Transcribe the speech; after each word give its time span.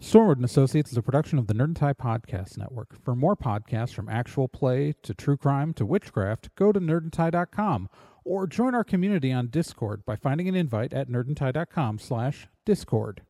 Stormwood 0.00 0.36
and 0.36 0.44
Associates 0.44 0.92
is 0.92 0.96
a 0.96 1.02
production 1.02 1.40
of 1.40 1.48
the 1.48 1.54
Nerd 1.54 1.64
and 1.64 1.76
Tie 1.76 1.92
Podcast 1.92 2.56
Network. 2.56 2.94
For 3.02 3.16
more 3.16 3.34
podcasts 3.34 3.92
from 3.92 4.08
actual 4.08 4.46
play 4.46 4.94
to 5.02 5.12
true 5.12 5.36
crime 5.36 5.74
to 5.74 5.84
witchcraft, 5.84 6.54
go 6.54 6.70
to 6.70 6.78
nerdandtie.com 6.78 7.88
or 8.24 8.46
join 8.46 8.76
our 8.76 8.84
community 8.84 9.32
on 9.32 9.48
Discord 9.48 10.04
by 10.06 10.14
finding 10.14 10.48
an 10.48 10.54
invite 10.54 10.92
at 10.92 11.08
nerdandtie.com 11.08 11.98
slash 11.98 12.46
discord. 12.64 13.22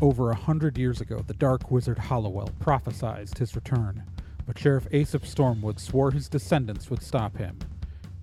Over 0.00 0.30
a 0.30 0.36
hundred 0.36 0.78
years 0.78 1.02
ago, 1.02 1.22
the 1.26 1.34
dark 1.34 1.70
wizard 1.70 1.98
Hollowell 1.98 2.50
prophesied 2.60 3.36
his 3.36 3.54
return, 3.54 4.04
but 4.46 4.58
Sheriff 4.58 4.86
Aesop 4.90 5.24
Stormwood 5.24 5.80
swore 5.80 6.12
his 6.12 6.30
descendants 6.30 6.88
would 6.88 7.02
stop 7.02 7.36
him. 7.36 7.58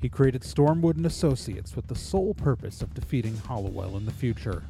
He 0.03 0.09
created 0.09 0.41
Stormwood 0.41 0.97
and 0.97 1.05
Associates 1.05 1.77
with 1.77 1.87
the 1.87 1.95
sole 1.95 2.33
purpose 2.33 2.81
of 2.81 2.93
defeating 2.93 3.37
Hollowell 3.37 3.95
in 3.95 4.05
the 4.05 4.11
future. 4.11 4.63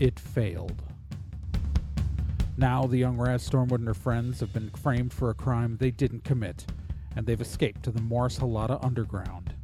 It 0.00 0.18
failed. 0.18 0.82
Now 2.56 2.88
the 2.88 2.98
young 2.98 3.16
Raz 3.16 3.48
Stormwood 3.48 3.78
and 3.78 3.86
her 3.86 3.94
friends 3.94 4.40
have 4.40 4.52
been 4.52 4.70
framed 4.70 5.12
for 5.12 5.30
a 5.30 5.34
crime 5.34 5.76
they 5.76 5.92
didn't 5.92 6.24
commit, 6.24 6.66
and 7.14 7.24
they've 7.24 7.40
escaped 7.40 7.84
to 7.84 7.92
the 7.92 8.02
Morris 8.02 8.36
Halata 8.36 8.84
underground. 8.84 9.54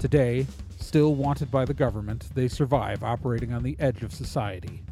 Today, 0.00 0.48
still 0.80 1.14
wanted 1.14 1.48
by 1.48 1.64
the 1.64 1.72
government, 1.72 2.30
they 2.34 2.48
survive 2.48 3.04
operating 3.04 3.52
on 3.52 3.62
the 3.62 3.76
edge 3.78 4.02
of 4.02 4.12
society. 4.12 4.82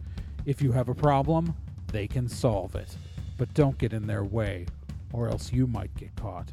If 0.47 0.63
you 0.63 0.71
have 0.71 0.89
a 0.89 0.95
problem, 0.95 1.57
they 1.89 2.07
can 2.07 2.29
solve 2.29 2.77
it. 2.77 2.97
But 3.37 3.53
don't 3.53 3.79
get 3.79 3.93
in 3.93 4.07
their 4.07 4.23
way, 4.23 4.67
or 5.13 5.29
else 5.29 5.53
you 5.53 5.67
might 5.67 5.93
get 5.97 6.15
caught 6.15 6.53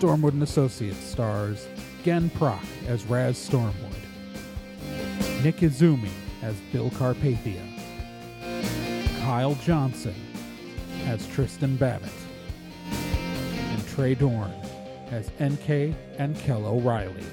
Stormwood 0.00 0.32
and 0.32 0.42
Associates 0.42 1.04
stars 1.04 1.68
Gen 2.02 2.30
Proc 2.30 2.64
as 2.86 3.04
Raz 3.04 3.36
Stormwood, 3.36 3.74
Nick 5.44 5.56
Izumi 5.56 6.08
as 6.40 6.54
Bill 6.72 6.88
Carpathia, 6.92 7.62
Kyle 9.20 9.54
Johnson 9.56 10.14
as 11.04 11.26
Tristan 11.26 11.76
Babbitt, 11.76 12.08
and 12.90 13.88
Trey 13.88 14.14
Dorn 14.14 14.50
as 15.10 15.30
NK 15.38 15.94
and 16.16 16.34
Kel 16.38 16.64
O'Reilly. 16.64 17.26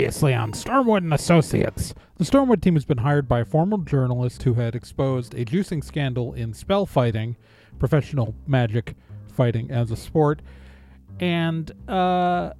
Previously 0.00 0.32
on 0.32 0.52
Stormwood 0.52 1.02
and 1.02 1.12
Associates, 1.12 1.92
the 2.16 2.24
Stormwood 2.24 2.62
team 2.62 2.72
has 2.72 2.86
been 2.86 2.96
hired 2.96 3.28
by 3.28 3.40
a 3.40 3.44
former 3.44 3.76
journalist 3.84 4.44
who 4.44 4.54
had 4.54 4.74
exposed 4.74 5.34
a 5.34 5.44
juicing 5.44 5.84
scandal 5.84 6.32
in 6.32 6.54
spell 6.54 6.86
fighting, 6.86 7.36
professional 7.78 8.34
magic 8.46 8.94
fighting 9.30 9.70
as 9.70 9.90
a 9.90 9.96
sport, 9.96 10.40
and 11.20 11.72
uh, 11.86 12.54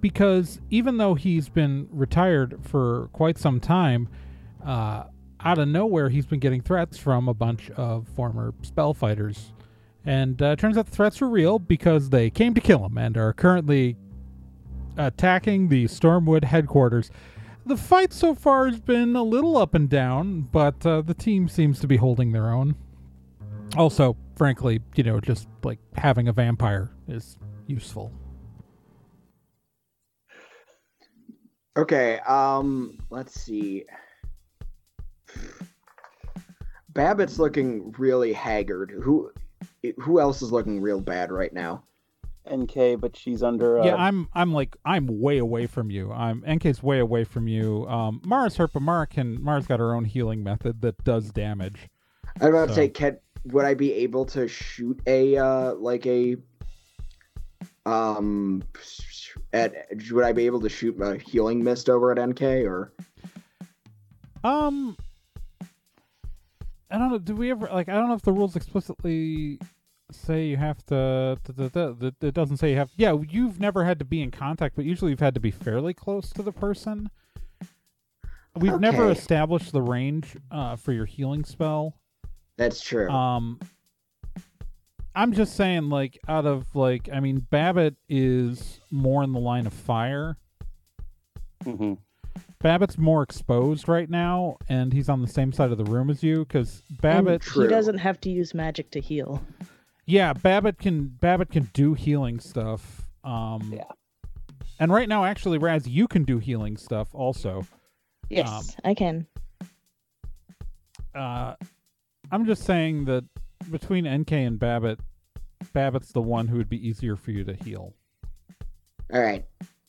because 0.00 0.58
even 0.70 0.96
though 0.96 1.12
he's 1.12 1.50
been 1.50 1.86
retired 1.90 2.58
for 2.62 3.10
quite 3.12 3.36
some 3.36 3.60
time, 3.60 4.08
uh, 4.64 5.04
out 5.40 5.58
of 5.58 5.68
nowhere 5.68 6.08
he's 6.08 6.24
been 6.24 6.40
getting 6.40 6.62
threats 6.62 6.96
from 6.96 7.28
a 7.28 7.34
bunch 7.34 7.68
of 7.72 8.08
former 8.08 8.54
spell 8.62 8.94
fighters. 8.94 9.52
And 10.06 10.40
uh, 10.40 10.56
turns 10.56 10.78
out 10.78 10.86
the 10.86 10.92
threats 10.92 11.20
were 11.20 11.28
real 11.28 11.58
because 11.58 12.08
they 12.08 12.30
came 12.30 12.54
to 12.54 12.60
kill 12.62 12.86
him 12.86 12.96
and 12.96 13.18
are 13.18 13.34
currently 13.34 13.98
attacking 14.96 15.68
the 15.68 15.84
Stormwood 15.84 16.44
headquarters. 16.44 17.10
The 17.64 17.76
fight 17.76 18.12
so 18.12 18.34
far 18.34 18.66
has 18.66 18.80
been 18.80 19.14
a 19.14 19.22
little 19.22 19.56
up 19.56 19.74
and 19.74 19.88
down, 19.88 20.48
but 20.52 20.84
uh, 20.84 21.02
the 21.02 21.14
team 21.14 21.48
seems 21.48 21.78
to 21.80 21.86
be 21.86 21.96
holding 21.96 22.32
their 22.32 22.50
own. 22.50 22.74
Also, 23.76 24.16
frankly, 24.36 24.80
you 24.96 25.04
know, 25.04 25.20
just 25.20 25.48
like 25.62 25.78
having 25.96 26.28
a 26.28 26.32
vampire 26.32 26.90
is 27.08 27.38
useful. 27.66 28.12
Okay, 31.76 32.18
um, 32.26 32.98
let's 33.10 33.40
see. 33.40 33.84
Babbitt's 36.90 37.38
looking 37.38 37.92
really 37.96 38.32
haggard. 38.32 38.92
Who 39.02 39.30
who 39.98 40.20
else 40.20 40.42
is 40.42 40.52
looking 40.52 40.80
real 40.80 41.00
bad 41.00 41.32
right 41.32 41.52
now? 41.52 41.84
NK, 42.50 43.00
but 43.00 43.16
she's 43.16 43.42
under. 43.42 43.80
Uh, 43.80 43.84
Yeah, 43.86 43.96
I'm 43.96 44.28
I'm 44.34 44.52
like 44.52 44.76
I'm 44.84 45.06
way 45.20 45.38
away 45.38 45.66
from 45.66 45.90
you. 45.90 46.12
I'm 46.12 46.42
NK's 46.46 46.82
way 46.82 46.98
away 46.98 47.24
from 47.24 47.48
you. 47.48 47.86
Um, 47.88 48.20
Mara's 48.24 48.56
hurt, 48.56 48.72
but 48.72 48.82
Mara 48.82 49.06
can 49.06 49.42
Mara's 49.42 49.66
got 49.66 49.80
her 49.80 49.94
own 49.94 50.04
healing 50.04 50.42
method 50.42 50.80
that 50.82 51.02
does 51.04 51.30
damage. 51.30 51.88
I 52.40 52.46
was 52.46 52.54
about 52.54 52.68
to 52.68 52.74
say, 52.74 52.88
can 52.88 53.18
would 53.44 53.64
I 53.64 53.74
be 53.74 53.92
able 53.92 54.24
to 54.26 54.48
shoot 54.48 55.00
a 55.06 55.36
uh 55.36 55.74
like 55.74 56.06
a 56.06 56.36
um 57.84 58.62
at 59.52 59.74
would 60.10 60.24
I 60.24 60.32
be 60.32 60.46
able 60.46 60.60
to 60.60 60.68
shoot 60.68 61.00
a 61.00 61.18
healing 61.18 61.62
mist 61.62 61.90
over 61.90 62.12
at 62.12 62.28
NK 62.28 62.42
or 62.42 62.92
Um, 64.44 64.96
I 66.90 66.98
don't 66.98 67.10
know. 67.10 67.18
Do 67.18 67.34
we 67.34 67.50
ever 67.50 67.68
like? 67.68 67.88
I 67.88 67.94
don't 67.94 68.08
know 68.08 68.14
if 68.14 68.22
the 68.22 68.32
rules 68.32 68.56
explicitly 68.56 69.58
say 70.14 70.46
you 70.46 70.56
have 70.56 70.84
to. 70.86 71.38
to, 71.44 71.52
to, 71.52 71.68
to- 71.70 72.12
to- 72.20 72.26
it 72.26 72.34
doesn't 72.34 72.56
say 72.58 72.70
you 72.70 72.76
have. 72.76 72.90
Yeah, 72.96 73.16
you've 73.28 73.60
never 73.60 73.84
had 73.84 73.98
to 73.98 74.04
be 74.04 74.22
in 74.22 74.30
contact, 74.30 74.76
but 74.76 74.84
usually 74.84 75.10
you've 75.10 75.20
had 75.20 75.34
to 75.34 75.40
be 75.40 75.50
fairly 75.50 75.94
close 75.94 76.30
to 76.30 76.42
the 76.42 76.52
person. 76.52 77.10
We've 78.54 78.78
never 78.80 79.10
established 79.10 79.72
the 79.72 79.80
range 79.80 80.36
uh, 80.50 80.76
for 80.76 80.92
your 80.92 81.06
healing 81.06 81.44
spell. 81.44 81.94
that's 82.58 82.82
true. 82.82 83.08
Um, 83.10 83.58
I'm 85.14 85.32
just 85.32 85.56
saying, 85.56 85.88
like, 85.88 86.18
out 86.28 86.46
of 86.46 86.74
like, 86.74 87.08
I 87.12 87.20
mean, 87.20 87.46
Babbitt 87.50 87.96
is 88.08 88.80
more 88.90 89.22
in 89.22 89.32
the 89.32 89.40
line 89.40 89.66
of 89.66 89.72
fire. 89.72 90.36
Mm-hmm. 91.64 91.94
Babbitt's 92.60 92.96
more 92.96 93.22
exposed 93.22 93.88
right 93.88 94.08
now, 94.08 94.56
and 94.68 94.92
he's 94.92 95.08
on 95.08 95.20
the 95.20 95.28
same 95.28 95.52
side 95.52 95.70
of 95.72 95.78
the 95.78 95.84
room 95.84 96.08
as 96.10 96.22
you 96.22 96.44
because 96.44 96.82
Babbitt. 97.00 97.42
True. 97.42 97.64
He 97.64 97.68
doesn't 97.68 97.98
have 97.98 98.20
to 98.22 98.30
use 98.30 98.54
magic 98.54 98.90
to 98.92 99.00
heal. 99.00 99.42
Yeah, 100.06 100.32
Babbitt 100.32 100.78
can 100.78 101.08
Babbitt 101.08 101.50
can 101.50 101.70
do 101.72 101.94
healing 101.94 102.40
stuff. 102.40 103.08
Um, 103.24 103.72
Yeah. 103.72 103.84
And 104.80 104.92
right 104.92 105.08
now, 105.08 105.24
actually, 105.24 105.58
Raz, 105.58 105.86
you 105.86 106.08
can 106.08 106.24
do 106.24 106.38
healing 106.38 106.76
stuff 106.76 107.14
also. 107.14 107.64
Yes, 108.28 108.48
Um, 108.48 108.64
I 108.84 108.94
can. 108.94 109.26
Uh, 111.14 111.54
I'm 112.32 112.46
just 112.46 112.64
saying 112.64 113.04
that 113.04 113.24
between 113.70 114.06
NK 114.06 114.32
and 114.32 114.58
Babbitt, 114.58 114.98
Babbitt's 115.72 116.10
the 116.12 116.22
one 116.22 116.48
who 116.48 116.56
would 116.56 116.68
be 116.68 116.84
easier 116.84 117.14
for 117.14 117.30
you 117.30 117.44
to 117.44 117.54
heal. 117.54 117.94
All 119.12 119.20
right. 119.20 119.44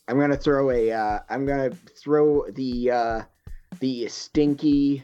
I'm 0.08 0.20
gonna 0.20 0.38
throw 0.38 0.70
a. 0.70 0.92
Uh, 0.92 1.20
I'm 1.30 1.46
gonna 1.46 1.72
throw 1.72 2.46
the 2.52 2.92
uh, 2.92 3.22
the 3.80 4.08
stinky, 4.10 5.04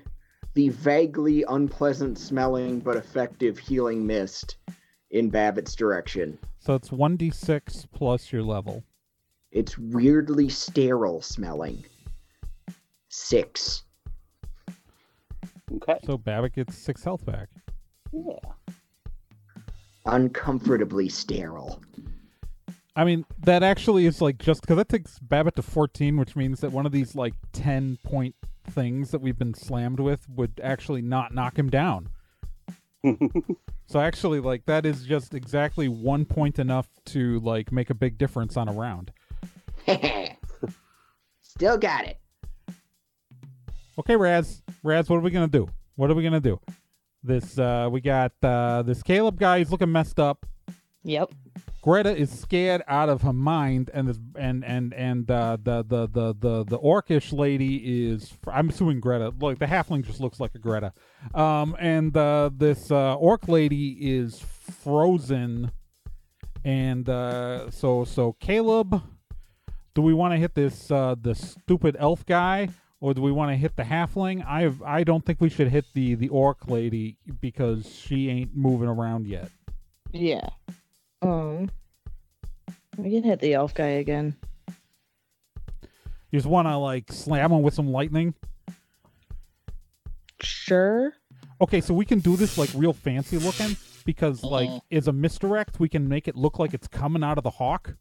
the 0.53 0.69
vaguely 0.69 1.45
unpleasant 1.47 2.19
smelling 2.19 2.79
but 2.79 2.97
effective 2.97 3.57
healing 3.57 4.05
mist 4.05 4.57
in 5.11 5.29
Babbitt's 5.29 5.75
direction. 5.75 6.37
So 6.59 6.75
it's 6.75 6.89
1d6 6.89 7.87
plus 7.91 8.31
your 8.31 8.43
level. 8.43 8.83
It's 9.51 9.77
weirdly 9.77 10.49
sterile 10.49 11.21
smelling. 11.21 11.83
Six. 13.09 13.83
Okay. 15.75 15.99
So 16.05 16.17
Babbitt 16.17 16.53
gets 16.53 16.77
six 16.77 17.03
health 17.03 17.25
back. 17.25 17.49
Yeah. 18.11 18.37
Uncomfortably 20.05 21.09
sterile. 21.09 21.81
I 22.95 23.05
mean, 23.05 23.25
that 23.43 23.63
actually 23.63 24.05
is 24.05 24.21
like 24.21 24.37
just 24.39 24.61
because 24.61 24.77
that 24.77 24.89
takes 24.89 25.19
Babbitt 25.19 25.55
to 25.55 25.61
14, 25.61 26.17
which 26.17 26.35
means 26.35 26.59
that 26.61 26.71
one 26.71 26.85
of 26.85 26.91
these 26.91 27.15
like 27.15 27.33
10 27.53 27.97
point 28.03 28.35
things 28.69 29.11
that 29.11 29.21
we've 29.21 29.37
been 29.37 29.53
slammed 29.53 29.99
with 29.99 30.27
would 30.29 30.59
actually 30.63 31.01
not 31.01 31.33
knock 31.33 31.57
him 31.57 31.69
down. 31.69 32.09
So 33.89 33.99
actually, 33.99 34.39
like 34.39 34.67
that 34.67 34.85
is 34.85 35.03
just 35.03 35.33
exactly 35.33 35.87
one 35.87 36.23
point 36.23 36.59
enough 36.59 36.87
to 37.05 37.39
like 37.39 37.71
make 37.71 37.89
a 37.89 37.95
big 37.95 38.19
difference 38.19 38.55
on 38.55 38.69
a 38.69 38.71
round. 38.71 39.11
Still 41.41 41.75
got 41.79 42.05
it. 42.05 42.19
Okay, 43.97 44.15
Raz, 44.15 44.61
Raz, 44.83 45.09
what 45.09 45.17
are 45.17 45.21
we 45.21 45.31
gonna 45.31 45.47
do? 45.47 45.67
What 45.95 46.11
are 46.11 46.13
we 46.13 46.21
gonna 46.21 46.39
do? 46.39 46.59
This 47.23 47.57
uh, 47.57 47.89
we 47.91 47.99
got 47.99 48.31
uh, 48.43 48.83
this 48.83 49.01
Caleb 49.01 49.39
guy. 49.39 49.57
He's 49.57 49.71
looking 49.71 49.91
messed 49.91 50.19
up. 50.19 50.45
Yep. 51.01 51.31
Greta 51.81 52.15
is 52.15 52.29
scared 52.29 52.83
out 52.87 53.09
of 53.09 53.21
her 53.21 53.33
mind, 53.33 53.89
and 53.93 54.07
this 54.07 54.19
and 54.35 54.65
and 54.65 54.93
and 54.93 55.29
uh, 55.31 55.57
the 55.61 55.83
the 55.83 56.07
the 56.07 56.35
the 56.37 56.63
the 56.65 56.79
orcish 56.79 57.31
lady 57.31 58.09
is. 58.09 58.33
I'm 58.47 58.69
assuming 58.69 58.99
Greta. 58.99 59.33
Look, 59.39 59.59
the 59.59 59.65
halfling 59.65 60.05
just 60.05 60.19
looks 60.19 60.39
like 60.39 60.53
a 60.55 60.59
Greta. 60.59 60.93
Um, 61.33 61.75
and 61.79 62.15
uh, 62.15 62.49
this 62.53 62.91
uh, 62.91 63.15
orc 63.15 63.47
lady 63.47 63.97
is 64.01 64.39
frozen, 64.39 65.71
and 66.65 67.07
uh, 67.07 67.71
so 67.71 68.03
so 68.03 68.35
Caleb. 68.39 69.01
Do 69.95 70.03
we 70.03 70.13
want 70.13 70.33
to 70.33 70.37
hit 70.37 70.53
this 70.53 70.91
uh, 70.91 71.15
the 71.19 71.33
stupid 71.33 71.95
elf 71.99 72.25
guy, 72.25 72.69
or 73.01 73.13
do 73.13 73.21
we 73.21 73.31
want 73.31 73.51
to 73.51 73.55
hit 73.55 73.75
the 73.75 73.83
halfling? 73.83 74.45
I 74.45 74.71
I 74.85 75.03
don't 75.03 75.25
think 75.25 75.41
we 75.41 75.49
should 75.49 75.69
hit 75.69 75.85
the 75.93 76.15
the 76.15 76.29
orc 76.29 76.67
lady 76.67 77.17
because 77.41 77.89
she 77.89 78.29
ain't 78.29 78.55
moving 78.55 78.87
around 78.87 79.27
yet. 79.27 79.49
Yeah. 80.11 80.49
Um. 81.21 81.69
We 82.97 83.11
can 83.11 83.23
hit 83.23 83.39
the 83.39 83.53
elf 83.53 83.73
guy 83.73 83.87
again. 83.87 84.35
You 86.31 86.37
just 86.37 86.45
want 86.45 86.67
to 86.67 86.77
like 86.77 87.11
slam 87.11 87.51
him 87.51 87.61
with 87.61 87.73
some 87.73 87.91
lightning. 87.91 88.33
Sure. 90.41 91.13
Okay, 91.61 91.81
so 91.81 91.93
we 91.93 92.05
can 92.05 92.19
do 92.19 92.35
this 92.35 92.57
like 92.57 92.69
real 92.75 92.93
fancy 92.93 93.37
looking 93.37 93.75
because 94.05 94.43
like 94.43 94.69
as 94.91 95.07
a 95.07 95.13
misdirect, 95.13 95.79
we 95.79 95.89
can 95.89 96.07
make 96.07 96.27
it 96.27 96.35
look 96.35 96.59
like 96.59 96.73
it's 96.73 96.87
coming 96.87 97.23
out 97.23 97.37
of 97.37 97.43
the 97.43 97.49
hawk. 97.49 97.95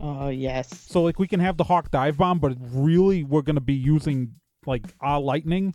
Oh 0.00 0.28
yes. 0.28 0.68
So 0.88 1.02
like 1.02 1.18
we 1.18 1.28
can 1.28 1.40
have 1.40 1.56
the 1.56 1.64
hawk 1.64 1.90
dive 1.90 2.16
bomb, 2.16 2.38
but 2.38 2.56
really 2.60 3.24
we're 3.24 3.42
gonna 3.42 3.60
be 3.60 3.74
using 3.74 4.34
like 4.66 4.84
our 5.00 5.20
lightning 5.20 5.74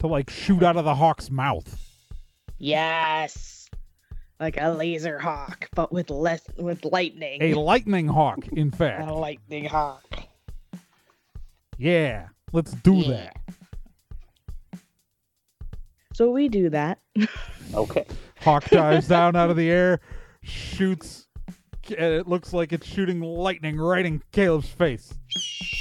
to 0.00 0.06
like 0.06 0.30
shoot 0.30 0.62
out 0.62 0.76
of 0.76 0.84
the 0.84 0.94
hawk's 0.94 1.30
mouth. 1.30 1.78
Yes. 2.58 3.63
Like 4.40 4.56
a 4.60 4.70
laser 4.70 5.18
hawk, 5.18 5.68
but 5.74 5.92
with 5.92 6.10
less 6.10 6.42
with 6.56 6.84
lightning. 6.84 7.40
A 7.40 7.54
lightning 7.54 8.08
hawk, 8.08 8.46
in 8.48 8.70
fact. 8.70 9.08
A 9.08 9.14
lightning 9.14 9.64
hawk. 9.64 10.02
Yeah, 11.78 12.28
let's 12.52 12.72
do 12.72 12.94
Yeah. 12.96 13.08
that. 14.72 14.80
So 16.14 16.30
we 16.30 16.48
do 16.48 16.70
that. 16.70 16.98
okay. 17.74 18.04
Hawk 18.40 18.64
dives 18.70 19.08
down 19.08 19.34
out 19.36 19.50
of 19.50 19.56
the 19.56 19.70
air, 19.70 20.00
shoots, 20.42 21.26
and 21.88 21.98
it 22.14 22.28
looks 22.28 22.52
like 22.52 22.72
it's 22.72 22.86
shooting 22.86 23.20
lightning 23.20 23.76
right 23.78 24.04
in 24.04 24.22
Caleb's 24.32 24.68
face. 24.68 25.12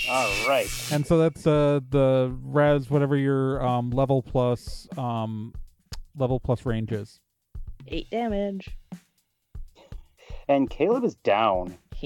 All 0.10 0.48
right. 0.48 0.68
And 0.92 1.06
so 1.06 1.18
that's 1.18 1.46
uh 1.48 1.80
the 1.90 2.36
res 2.42 2.90
whatever 2.90 3.16
your 3.16 3.66
um 3.66 3.90
level 3.92 4.22
plus 4.22 4.88
um 4.98 5.54
level 6.18 6.40
plus 6.40 6.66
range 6.66 6.92
is. 6.92 7.20
Eight 7.88 8.10
damage. 8.10 8.70
And 10.48 10.70
Caleb 10.70 11.04
is 11.04 11.16
down. 11.16 11.78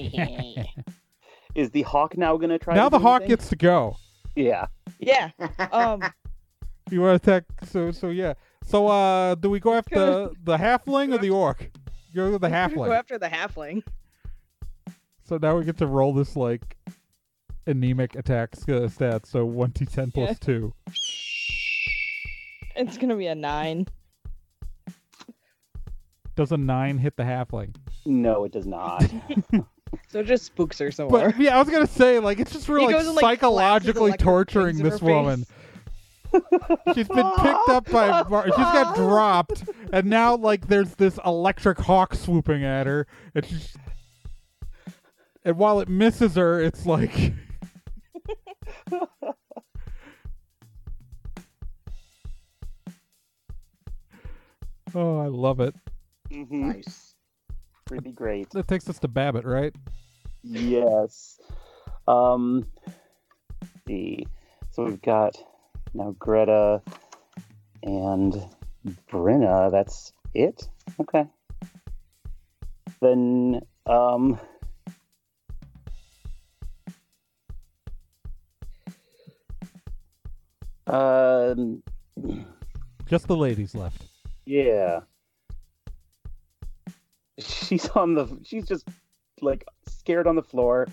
Is 1.54 1.70
the 1.70 1.82
hawk 1.82 2.16
now 2.16 2.36
going 2.36 2.50
to 2.50 2.58
try? 2.58 2.74
now 2.76 2.84
to 2.84 2.90
the 2.90 2.98
do 2.98 3.02
hawk 3.02 3.22
anything? 3.22 3.36
gets 3.36 3.48
to 3.48 3.56
go. 3.56 3.96
Yeah. 4.36 4.66
yeah. 4.98 5.30
Um. 5.72 6.02
You 6.90 7.02
want 7.02 7.22
to 7.22 7.30
attack? 7.30 7.44
So 7.70 7.90
so 7.92 8.08
yeah. 8.08 8.32
So 8.64 8.86
uh, 8.86 9.34
do 9.34 9.50
we 9.50 9.60
go 9.60 9.74
after 9.74 9.94
the, 9.94 10.32
the 10.42 10.56
halfling 10.56 11.14
or 11.14 11.18
the 11.18 11.28
orc? 11.28 11.70
Go 12.14 12.30
with 12.30 12.40
the 12.40 12.48
halfling. 12.48 12.86
Go 12.86 12.92
after 12.92 13.18
the 13.18 13.26
halfling. 13.28 13.82
So 15.22 15.36
now 15.36 15.58
we 15.58 15.64
get 15.66 15.76
to 15.78 15.86
roll 15.86 16.14
this 16.14 16.34
like 16.34 16.78
anemic 17.66 18.14
attack 18.16 18.56
sk- 18.56 18.88
stat. 18.90 19.26
So 19.26 19.44
one 19.44 19.68
d 19.72 19.84
ten 19.84 20.10
plus 20.10 20.30
Yeah. 20.30 20.34
two. 20.40 20.74
It's 22.74 22.96
gonna 22.96 23.16
be 23.16 23.26
a 23.26 23.34
nine. 23.34 23.86
Does 26.38 26.52
a 26.52 26.56
nine 26.56 26.98
hit 26.98 27.16
the 27.16 27.24
halfling? 27.24 27.74
No, 28.06 28.44
it 28.44 28.52
does 28.52 28.66
not. 28.66 29.04
So 30.08 30.20
it 30.20 30.26
just 30.26 30.44
spooks 30.44 30.78
her 30.80 30.90
some 30.90 31.08
more. 31.08 31.30
But 31.30 31.40
yeah, 31.40 31.56
I 31.56 31.58
was 31.62 31.70
gonna 31.70 31.86
say 31.86 32.18
like 32.18 32.38
it's 32.38 32.52
just 32.52 32.68
really 32.68 32.82
He 32.82 32.86
like, 32.88 32.96
goes 32.96 33.06
and, 33.06 33.16
like, 33.16 33.22
psychologically 33.22 34.10
flashes 34.10 34.22
electric 34.22 34.24
torturing 34.24 34.76
things 34.76 34.80
in 34.80 34.90
this 34.90 35.00
her 35.00 35.06
woman. 35.06 35.46
She's 36.94 37.08
been 37.08 37.30
picked 37.38 37.68
up 37.70 37.90
by. 37.90 38.22
Mar- 38.28 38.44
She's 38.44 38.54
got 38.54 38.94
dropped, 38.94 39.64
and 39.90 40.10
now 40.10 40.36
like 40.36 40.68
there's 40.68 40.94
this 40.96 41.18
electric 41.24 41.78
hawk 41.78 42.14
swooping 42.14 42.62
at 42.62 42.86
her, 42.86 43.06
and 43.34 43.46
she's. 43.46 43.74
And 45.42 45.56
while 45.56 45.80
it 45.80 45.88
misses 45.88 46.34
her, 46.34 46.60
it's 46.60 46.84
like. 46.84 47.32
oh, 54.94 55.18
I 55.18 55.28
love 55.28 55.60
it. 55.60 55.74
Mhm. 56.30 56.50
nice. 56.50 57.14
Pretty 57.86 58.12
great. 58.12 58.50
That 58.50 58.68
takes 58.68 58.88
us 58.88 58.98
to 59.00 59.08
Babbitt, 59.08 59.44
right? 59.44 59.74
Yes. 60.42 61.40
Um. 62.06 62.66
let's 63.60 63.74
see. 63.86 64.26
So 64.70 64.84
we've 64.84 65.02
got 65.02 65.36
now 65.94 66.14
Greta 66.18 66.82
and 67.82 68.34
Brenna. 69.10 69.70
That's 69.70 70.12
it. 70.34 70.68
Okay. 71.00 71.26
Then 73.00 73.60
um. 73.86 74.38
Um. 80.86 81.82
Just 83.06 83.26
the 83.26 83.36
ladies 83.36 83.74
left. 83.74 84.04
Yeah. 84.44 85.00
She's 87.44 87.88
on 87.90 88.14
the. 88.14 88.38
She's 88.44 88.66
just 88.66 88.88
like 89.40 89.64
scared 89.86 90.26
on 90.26 90.36
the 90.36 90.42
floor, 90.42 90.88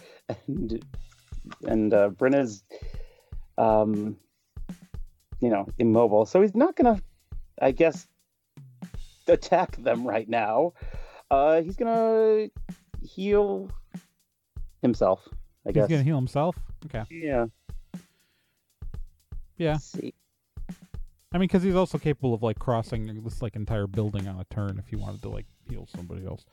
and 0.47 0.83
and 1.68 1.94
uh, 1.94 2.09
Brenna's, 2.09 2.63
um, 3.57 4.18
you 5.39 5.50
know, 5.50 5.68
immobile. 5.80 6.25
So 6.25 6.42
he's 6.42 6.56
not 6.56 6.75
gonna, 6.75 7.01
I 7.62 7.71
guess, 7.71 8.07
attack 9.27 9.75
them 9.77 10.06
right 10.07 10.30
now. 10.30 10.74
Uh, 11.31 11.62
he's 11.62 11.75
gonna 11.75 12.47
heal 13.01 13.69
himself. 14.81 15.28
I 15.66 15.69
He's 15.69 15.73
guess. 15.75 15.90
gonna 15.90 16.04
heal 16.04 16.16
himself. 16.16 16.57
Okay. 16.85 17.04
Yeah. 17.09 17.47
Yeah. 19.57 19.78
I 21.31 21.37
mean, 21.37 21.47
because 21.47 21.64
he's 21.64 21.75
also 21.75 21.97
capable 21.97 22.33
of 22.33 22.44
like 22.44 22.59
crossing 22.59 23.23
this 23.23 23.42
like 23.42 23.56
entire 23.56 23.87
building 23.87 24.28
on 24.28 24.40
a 24.40 24.45
turn 24.54 24.78
if 24.78 24.87
he 24.87 24.95
wanted 24.95 25.21
to 25.23 25.30
like 25.30 25.45
heal 25.69 25.88
somebody 25.95 26.26
else. 26.26 26.45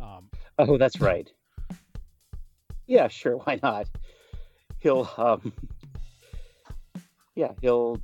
Um, 0.00 0.28
Oh, 0.58 0.78
that's 0.78 1.00
right. 1.00 1.30
Yeah, 2.86 3.08
sure. 3.08 3.36
Why 3.36 3.58
not? 3.62 3.88
He'll 4.78 5.10
um. 5.16 5.52
Yeah, 7.34 7.52
he'll 7.60 8.00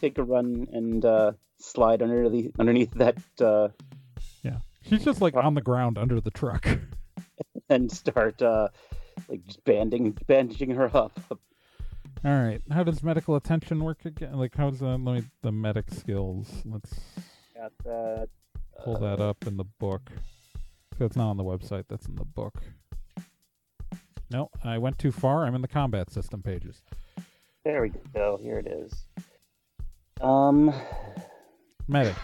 take 0.00 0.18
a 0.18 0.22
run 0.22 0.68
and 0.72 1.04
uh, 1.04 1.32
slide 1.58 2.02
under 2.02 2.28
the 2.28 2.52
underneath 2.58 2.92
that 2.94 3.16
uh, 3.40 3.68
yeah, 4.42 4.58
she's 4.82 5.04
just 5.04 5.20
like 5.20 5.34
on 5.34 5.54
the 5.54 5.60
ground 5.60 5.98
under 5.98 6.20
the 6.20 6.30
truck. 6.30 6.68
and 7.68 7.90
start 7.90 8.40
uh, 8.42 8.68
like 9.28 9.44
just 9.46 9.64
banding 9.64 10.16
bandaging 10.26 10.70
her 10.70 10.94
up. 10.94 11.18
All 12.24 12.32
right, 12.32 12.60
how 12.70 12.84
does 12.84 13.02
medical 13.02 13.36
attention 13.36 13.82
work 13.82 14.04
again? 14.04 14.34
Like, 14.34 14.54
how's 14.56 14.80
the 14.80 14.86
let 14.86 14.98
me 14.98 15.22
the 15.42 15.52
medic 15.52 15.90
skills? 15.90 16.62
Let's 16.64 16.94
Got 17.56 17.72
that. 17.84 18.28
Pull 18.78 18.98
that 18.98 19.20
up 19.20 19.46
in 19.46 19.56
the 19.56 19.64
book. 19.64 20.10
That's 20.98 21.16
not 21.16 21.30
on 21.30 21.36
the 21.36 21.44
website. 21.44 21.84
That's 21.88 22.06
in 22.06 22.16
the 22.16 22.24
book. 22.24 22.62
No, 24.30 24.50
I 24.64 24.78
went 24.78 24.98
too 24.98 25.12
far. 25.12 25.44
I'm 25.44 25.54
in 25.54 25.62
the 25.62 25.68
combat 25.68 26.10
system 26.10 26.42
pages. 26.42 26.82
There 27.64 27.82
we 27.82 27.92
go. 28.14 28.38
Here 28.40 28.58
it 28.58 28.66
is. 28.66 29.06
Um, 30.20 30.72
Medic. 31.86 32.16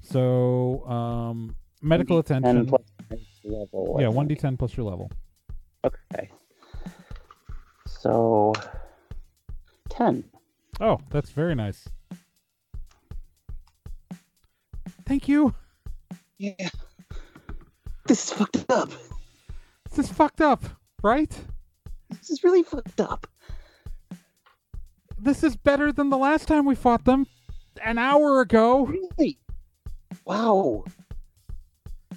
So, 0.00 0.84
um, 0.86 1.54
medical 1.80 2.20
1d10 2.22 2.38
attention. 2.38 2.78
level. 3.44 3.96
Yeah, 4.00 4.08
one 4.08 4.28
d10 4.28 4.58
plus 4.58 4.76
your 4.76 4.88
level. 4.88 5.10
Okay. 5.84 6.30
So, 7.86 8.52
ten. 9.88 10.24
Oh, 10.80 10.98
that's 11.10 11.30
very 11.30 11.54
nice. 11.54 11.88
Thank 15.06 15.28
you. 15.28 15.54
Yeah. 16.42 16.70
This 18.06 18.24
is 18.24 18.30
fucked 18.32 18.64
up. 18.68 18.90
This 19.88 20.06
is 20.06 20.12
fucked 20.12 20.40
up, 20.40 20.64
right? 21.00 21.30
This 22.10 22.30
is 22.30 22.42
really 22.42 22.64
fucked 22.64 23.00
up. 23.00 23.28
This 25.16 25.44
is 25.44 25.54
better 25.54 25.92
than 25.92 26.10
the 26.10 26.18
last 26.18 26.48
time 26.48 26.66
we 26.66 26.74
fought 26.74 27.04
them. 27.04 27.26
an 27.80 27.96
hour 27.98 28.40
ago. 28.40 28.86
Really? 28.86 29.38
Wow. 30.24 30.84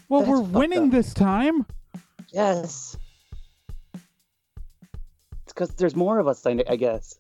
Well, 0.10 0.22
That's 0.22 0.30
we're 0.32 0.42
winning 0.42 0.86
up. 0.86 0.92
this 0.92 1.14
time. 1.14 1.68
Yes. 2.34 2.98
It's 3.94 4.04
because 5.54 5.70
there's 5.76 5.96
more 5.96 6.18
of 6.18 6.28
us, 6.28 6.44
I, 6.48 6.64
I 6.68 6.78
guess. 6.78 7.20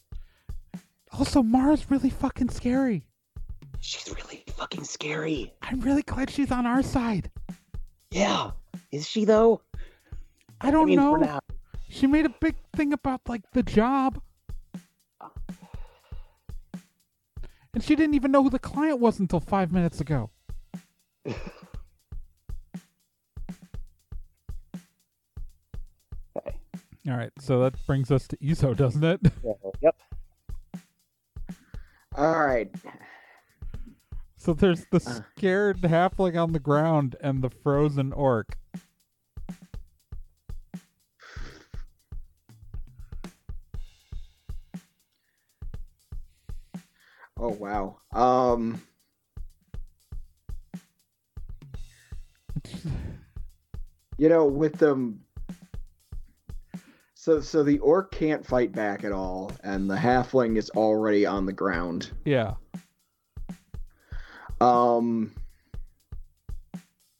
Also, 1.11 1.43
Mara's 1.43 1.91
really 1.91 2.09
fucking 2.09 2.49
scary. 2.49 3.05
She's 3.79 4.11
really 4.11 4.43
fucking 4.55 4.83
scary. 4.83 5.53
I'm 5.61 5.79
really 5.81 6.01
glad 6.01 6.29
she's 6.29 6.51
on 6.51 6.65
our 6.65 6.81
side. 6.81 7.29
Yeah. 8.11 8.51
Is 8.91 9.07
she 9.07 9.25
though? 9.25 9.61
I 10.61 10.71
don't 10.71 10.83
I 10.83 10.85
mean, 10.85 10.95
know. 10.97 11.39
She 11.89 12.07
made 12.07 12.25
a 12.25 12.33
big 12.41 12.55
thing 12.75 12.93
about 12.93 13.21
like 13.27 13.41
the 13.51 13.63
job. 13.63 14.21
And 17.73 17.83
she 17.83 17.95
didn't 17.95 18.15
even 18.15 18.31
know 18.31 18.41
who 18.41 18.49
the 18.49 18.59
client 18.59 18.99
was 18.99 19.19
until 19.19 19.41
five 19.41 19.71
minutes 19.73 19.99
ago. 19.99 20.29
Okay. 21.27 21.37
All 27.07 27.15
right, 27.15 27.31
so 27.39 27.59
that 27.59 27.75
brings 27.85 28.09
us 28.09 28.27
to 28.29 28.37
ESO, 28.43 28.73
doesn't 28.73 29.03
it? 29.03 29.19
Yep. 29.81 29.95
All 32.17 32.45
right. 32.45 32.73
So 34.45 34.53
there's 34.53 34.85
the 34.91 34.97
Uh. 34.97 35.21
scared 35.35 35.81
halfling 35.81 36.39
on 36.39 36.51
the 36.51 36.59
ground 36.59 37.15
and 37.19 37.41
the 37.41 37.49
frozen 37.49 38.13
orc. 38.13 38.55
Oh 47.39 47.49
wow. 47.49 47.97
Um. 48.11 48.83
You 54.19 54.29
know, 54.29 54.45
with 54.45 54.77
them. 54.77 55.21
So, 57.15 57.41
so 57.41 57.63
the 57.63 57.79
orc 57.79 58.11
can't 58.11 58.45
fight 58.45 58.71
back 58.71 59.03
at 59.03 59.11
all, 59.11 59.51
and 59.63 59.89
the 59.89 59.95
halfling 59.95 60.55
is 60.55 60.69
already 60.69 61.25
on 61.25 61.47
the 61.47 61.53
ground. 61.53 62.11
Yeah. 62.25 62.53
Um. 64.65 65.31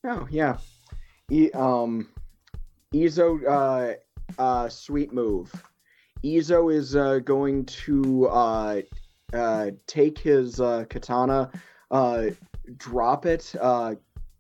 Oh 0.04 0.28
yeah. 0.30 0.58
E, 1.32 1.52
um. 1.52 2.08
Izo, 2.94 3.46
uh, 3.46 3.96
uh, 4.42 4.70
sweet 4.70 5.12
move. 5.12 5.52
Izo 6.24 6.74
is 6.74 6.96
uh, 6.96 7.20
going 7.20 7.66
to 7.66 8.28
uh, 8.28 8.82
uh, 9.34 9.72
take 9.86 10.18
his 10.18 10.62
uh, 10.62 10.86
katana, 10.90 11.52
uh, 11.92 12.28
drop 12.78 13.26
it, 13.26 13.54
uh, 13.60 13.96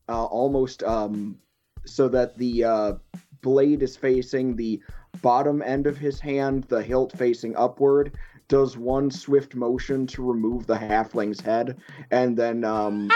uh, 0.07 0.25
almost 0.25 0.83
um, 0.83 1.37
so 1.85 2.07
that 2.07 2.37
the 2.37 2.63
uh, 2.63 2.93
blade 3.41 3.83
is 3.83 3.97
facing 3.97 4.55
the 4.55 4.81
bottom 5.21 5.61
end 5.61 5.85
of 5.85 5.97
his 5.97 6.19
hand, 6.19 6.63
the 6.65 6.81
hilt 6.81 7.11
facing 7.17 7.55
upward. 7.57 8.13
Does 8.47 8.77
one 8.77 9.09
swift 9.09 9.55
motion 9.55 10.05
to 10.07 10.23
remove 10.23 10.67
the 10.67 10.75
halfling's 10.75 11.41
head, 11.41 11.77
and 12.11 12.37
then 12.37 12.63
um, 12.63 13.09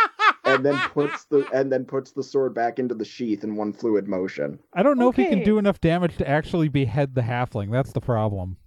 and 0.44 0.66
then 0.66 0.80
puts 0.92 1.26
the 1.26 1.48
and 1.54 1.72
then 1.72 1.86
puts 1.86 2.12
the 2.12 2.24
sword 2.24 2.56
back 2.56 2.80
into 2.80 2.96
the 2.96 3.06
sheath 3.06 3.44
in 3.44 3.56
one 3.56 3.72
fluid 3.72 4.08
motion. 4.08 4.58
I 4.74 4.82
don't 4.82 4.98
know 4.98 5.10
if 5.10 5.16
he 5.16 5.26
can 5.26 5.44
do 5.44 5.60
enough 5.60 5.80
damage 5.82 6.18
to 6.18 6.28
actually 6.28 6.68
behead 6.68 7.14
the 7.14 7.22
halfling. 7.22 7.72
That's 7.72 7.92
the 7.92 8.02
problem. 8.02 8.58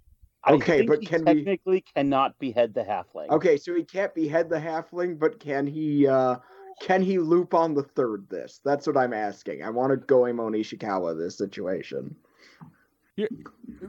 I 0.45 0.53
Okay, 0.53 0.77
think 0.79 0.89
but 0.89 0.99
he 1.01 1.05
can 1.05 1.25
we- 1.25 1.35
technically 1.35 1.83
cannot 1.95 2.39
behead 2.39 2.73
the 2.73 2.83
halfling. 2.83 3.29
Okay, 3.29 3.57
so 3.57 3.75
he 3.75 3.83
can't 3.83 4.13
behead 4.15 4.49
the 4.49 4.59
halfling, 4.59 5.19
but 5.19 5.39
can 5.41 5.67
he 5.67 6.07
uh 6.07 6.37
can 6.81 7.01
he 7.01 7.19
loop 7.19 7.53
on 7.53 7.73
the 7.73 7.83
third 7.83 8.29
this? 8.29 8.61
That's 8.63 8.87
what 8.87 8.95
I'm 8.97 9.13
asking. 9.13 9.63
I 9.63 9.69
want 9.69 9.91
to 9.91 9.97
Goemon 9.97 10.53
Ishikawa 10.53 11.17
this 11.17 11.37
situation. 11.37 12.15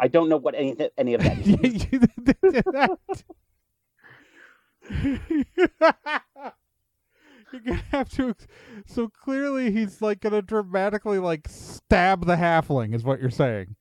I 0.00 0.08
don't 0.08 0.28
know 0.28 0.36
what 0.36 0.54
any 0.54 0.76
any 0.98 1.14
of 1.14 1.22
that 1.22 1.38
is. 1.38 1.86
You're 7.52 7.60
gonna 7.64 7.82
have 7.90 8.08
to. 8.10 8.34
So 8.86 9.08
clearly, 9.08 9.70
he's 9.70 10.02
like 10.02 10.20
gonna 10.20 10.42
dramatically 10.42 11.18
like 11.18 11.46
stab 11.48 12.26
the 12.26 12.36
halfling, 12.36 12.94
is 12.94 13.04
what 13.04 13.20
you're 13.20 13.30
saying. 13.30 13.76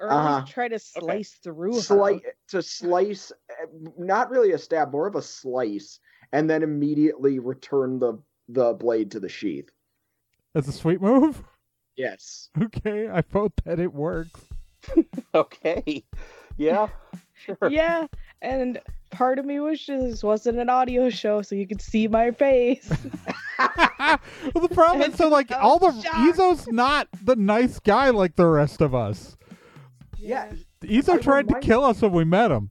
Or 0.00 0.10
Uh-huh. 0.10 0.44
try 0.46 0.68
to 0.68 0.78
slice 0.78 1.38
through 1.42 1.80
Slice 1.80 2.20
to 2.48 2.62
slice 2.62 3.32
uh, 3.50 3.66
not 3.96 4.30
really 4.30 4.52
a 4.52 4.58
stab, 4.58 4.92
more 4.92 5.06
of 5.06 5.14
a 5.14 5.22
slice, 5.22 5.98
and 6.32 6.50
then 6.50 6.62
immediately 6.62 7.38
return 7.38 7.98
the 7.98 8.18
the 8.48 8.74
blade 8.74 9.10
to 9.12 9.20
the 9.20 9.28
sheath. 9.28 9.70
That's 10.52 10.68
a 10.68 10.72
sweet 10.72 11.00
move. 11.00 11.42
Yes. 11.96 12.50
Okay, 12.60 13.08
I 13.08 13.22
vote 13.22 13.52
that 13.64 13.78
it 13.80 13.92
works. 13.94 14.40
Okay. 15.34 16.04
Yeah. 16.56 16.88
Sure. 17.34 17.56
Yeah, 17.68 18.06
and 18.40 18.80
part 19.10 19.38
of 19.38 19.44
me 19.44 19.58
wishes 19.60 20.02
this 20.12 20.22
wasn't 20.22 20.58
an 20.58 20.70
audio 20.70 21.10
show 21.10 21.42
so 21.42 21.54
you 21.56 21.66
could 21.66 21.82
see 21.82 22.06
my 22.08 22.30
face. 22.30 22.88
well, 23.58 24.18
the 24.54 24.70
problem 24.72 25.10
is, 25.10 25.16
so 25.16 25.28
like 25.28 25.50
I'm 25.52 25.60
all 25.60 25.78
the 25.78 25.92
shocked. 26.00 26.38
Izo's 26.38 26.66
not 26.68 27.08
the 27.22 27.36
nice 27.36 27.80
guy 27.80 28.10
like 28.10 28.36
the 28.36 28.46
rest 28.46 28.80
of 28.80 28.94
us. 28.94 29.36
Yeah. 30.18 30.50
Izo 30.82 31.14
I 31.14 31.18
tried 31.18 31.48
to 31.48 31.54
remind- 31.54 31.64
kill 31.64 31.84
us 31.84 32.00
when 32.00 32.12
we 32.12 32.24
met 32.24 32.50
him. 32.50 32.70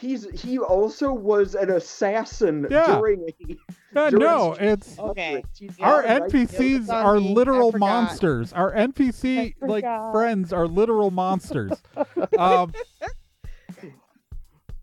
He's 0.00 0.26
he 0.40 0.58
also 0.58 1.12
was 1.12 1.54
an 1.54 1.70
assassin 1.70 2.66
Yeah. 2.70 2.96
during 2.98 3.20
a 3.28 3.56
Uh, 3.94 4.08
During 4.10 4.24
no, 4.24 4.56
it's 4.58 4.98
Okay. 4.98 5.42
Our 5.80 6.02
not 6.02 6.04
a 6.04 6.18
nice- 6.20 6.32
NPCs 6.32 6.88
on 6.88 7.04
are 7.06 7.20
literal 7.20 7.72
monsters. 7.76 8.52
Our 8.52 8.72
NPC 8.72 9.54
like 9.60 9.84
friends 10.12 10.52
are 10.52 10.66
literal 10.66 11.10
monsters. 11.10 11.72
um, 12.38 12.72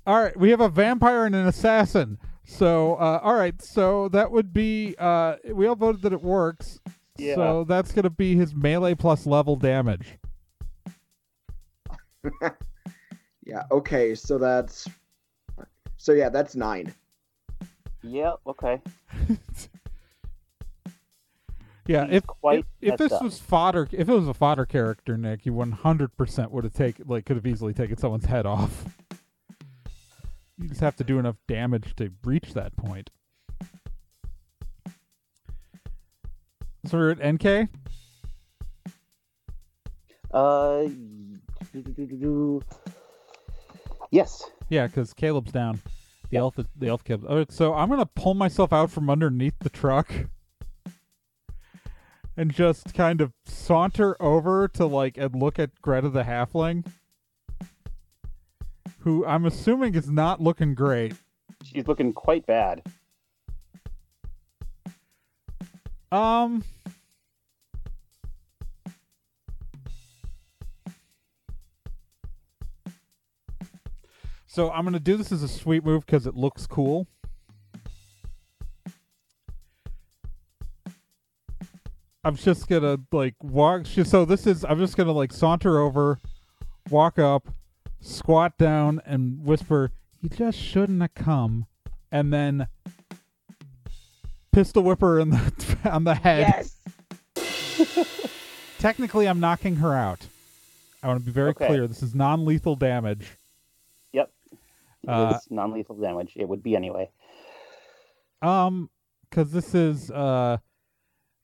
all 0.05 0.21
right, 0.21 0.37
we 0.37 0.49
have 0.51 0.61
a 0.61 0.69
vampire 0.69 1.25
and 1.25 1.35
an 1.35 1.47
assassin. 1.47 2.17
So, 2.45 2.95
uh, 2.95 3.19
all 3.23 3.33
right, 3.35 3.61
so 3.61 4.07
that 4.09 4.31
would 4.31 4.53
be. 4.53 4.95
Uh, 4.99 5.35
we 5.51 5.67
all 5.67 5.75
voted 5.75 6.01
that 6.03 6.13
it 6.13 6.21
works. 6.21 6.79
Yeah. 7.17 7.35
So 7.35 7.63
that's 7.67 7.91
gonna 7.91 8.09
be 8.09 8.35
his 8.35 8.53
melee 8.55 8.93
plus 8.93 9.25
level 9.25 9.55
damage. 9.55 10.17
Yeah, 13.45 13.63
okay, 13.71 14.13
so 14.13 14.37
that's 14.37 14.89
so 15.97 16.13
yeah, 16.13 16.29
that's 16.29 16.55
nine. 16.55 16.93
Yeah. 18.03 18.33
Okay. 18.45 18.81
Yeah, 21.87 22.05
He's 22.05 22.15
if 22.17 22.27
quite 22.27 22.65
if, 22.81 22.93
if 22.93 22.97
this 22.97 23.13
up. 23.13 23.21
was 23.23 23.39
fodder, 23.39 23.87
if 23.93 24.09
it 24.09 24.13
was 24.13 24.27
a 24.27 24.33
fodder 24.33 24.65
character, 24.65 25.17
Nick, 25.17 25.45
you 25.45 25.53
one 25.53 25.71
hundred 25.71 26.15
percent 26.17 26.51
would 26.51 26.65
have 26.65 26.73
taken 26.73 27.05
like 27.07 27.25
could 27.25 27.37
have 27.37 27.47
easily 27.47 27.73
taken 27.73 27.97
someone's 27.97 28.25
head 28.25 28.45
off. 28.45 28.85
You 30.59 30.67
just 30.67 30.81
have 30.81 30.97
to 30.97 31.03
do 31.05 31.17
enough 31.17 31.37
damage 31.47 31.95
to 31.97 32.11
reach 32.25 32.53
that 32.55 32.75
point. 32.75 33.09
So 36.85 36.97
we're 36.97 37.11
at 37.11 37.25
NK. 37.25 37.69
Uh. 40.33 40.87
Yes. 44.11 44.43
Yeah, 44.69 44.87
because 44.87 45.13
Caleb's 45.13 45.51
down. 45.51 45.81
The 46.29 46.37
elf, 46.37 46.55
the 46.75 46.87
elf 46.87 47.03
Caleb. 47.03 47.25
Oh, 47.29 47.45
so 47.49 47.73
I'm 47.73 47.89
gonna 47.89 48.05
pull 48.05 48.33
myself 48.33 48.73
out 48.73 48.91
from 48.91 49.09
underneath 49.09 49.57
the 49.59 49.69
truck 49.69 50.11
and 52.37 52.53
just 52.53 52.93
kind 52.93 53.21
of 53.21 53.31
saunter 53.45 54.21
over 54.21 54.67
to 54.69 54.85
like 54.85 55.17
and 55.17 55.35
look 55.35 55.57
at 55.57 55.81
Greta 55.81 56.09
the 56.09 56.23
halfling, 56.23 56.85
who 58.99 59.25
I'm 59.25 59.45
assuming 59.45 59.95
is 59.95 60.09
not 60.09 60.41
looking 60.41 60.75
great. 60.75 61.13
She's 61.63 61.87
looking 61.87 62.11
quite 62.11 62.45
bad. 62.45 62.83
Um. 66.11 66.63
So 74.57 74.71
I'm 74.71 74.85
gonna 74.85 74.99
do 74.99 75.17
this 75.17 75.31
as 75.31 75.43
a 75.43 75.47
sweet 75.47 75.85
move 75.85 76.03
because 76.03 76.25
it 76.25 76.33
looks 76.35 76.65
cool. 76.65 77.05
I'm 82.23 82.35
just 82.35 82.67
gonna 82.67 82.97
like 83.11 83.35
walk. 83.43 83.85
So 83.85 84.25
this 84.25 84.47
is. 84.47 84.65
I'm 84.65 84.79
just 84.79 84.97
gonna 84.97 85.11
like 85.11 85.31
saunter 85.31 85.77
over, 85.77 86.17
walk 86.89 87.19
up, 87.19 87.49
squat 88.01 88.57
down, 88.57 88.99
and 89.05 89.45
whisper, 89.45 89.91
"You 90.23 90.29
just 90.29 90.57
shouldn't 90.57 91.01
have 91.03 91.13
come," 91.13 91.67
and 92.11 92.33
then 92.33 92.67
pistol 94.51 94.81
whipper 94.81 95.19
in 95.19 95.29
the 95.29 95.77
on 95.91 96.03
the 96.03 96.15
head. 96.15 96.65
yes. 97.35 98.07
Technically, 98.79 99.27
I'm 99.27 99.39
knocking 99.39 99.75
her 99.75 99.93
out. 99.93 100.25
I 101.03 101.07
want 101.09 101.19
to 101.19 101.25
be 101.27 101.31
very 101.31 101.51
Okay. 101.51 101.67
clear. 101.67 101.85
This 101.85 102.01
is 102.01 102.15
non-lethal 102.15 102.75
damage. 102.75 103.36
Uh, 105.07 105.39
non-lethal 105.49 105.95
damage. 105.95 106.33
It 106.35 106.47
would 106.49 106.61
be 106.61 106.75
anyway. 106.75 107.09
Um, 108.41 108.89
because 109.29 109.51
this 109.51 109.73
is 109.73 110.11
uh 110.11 110.57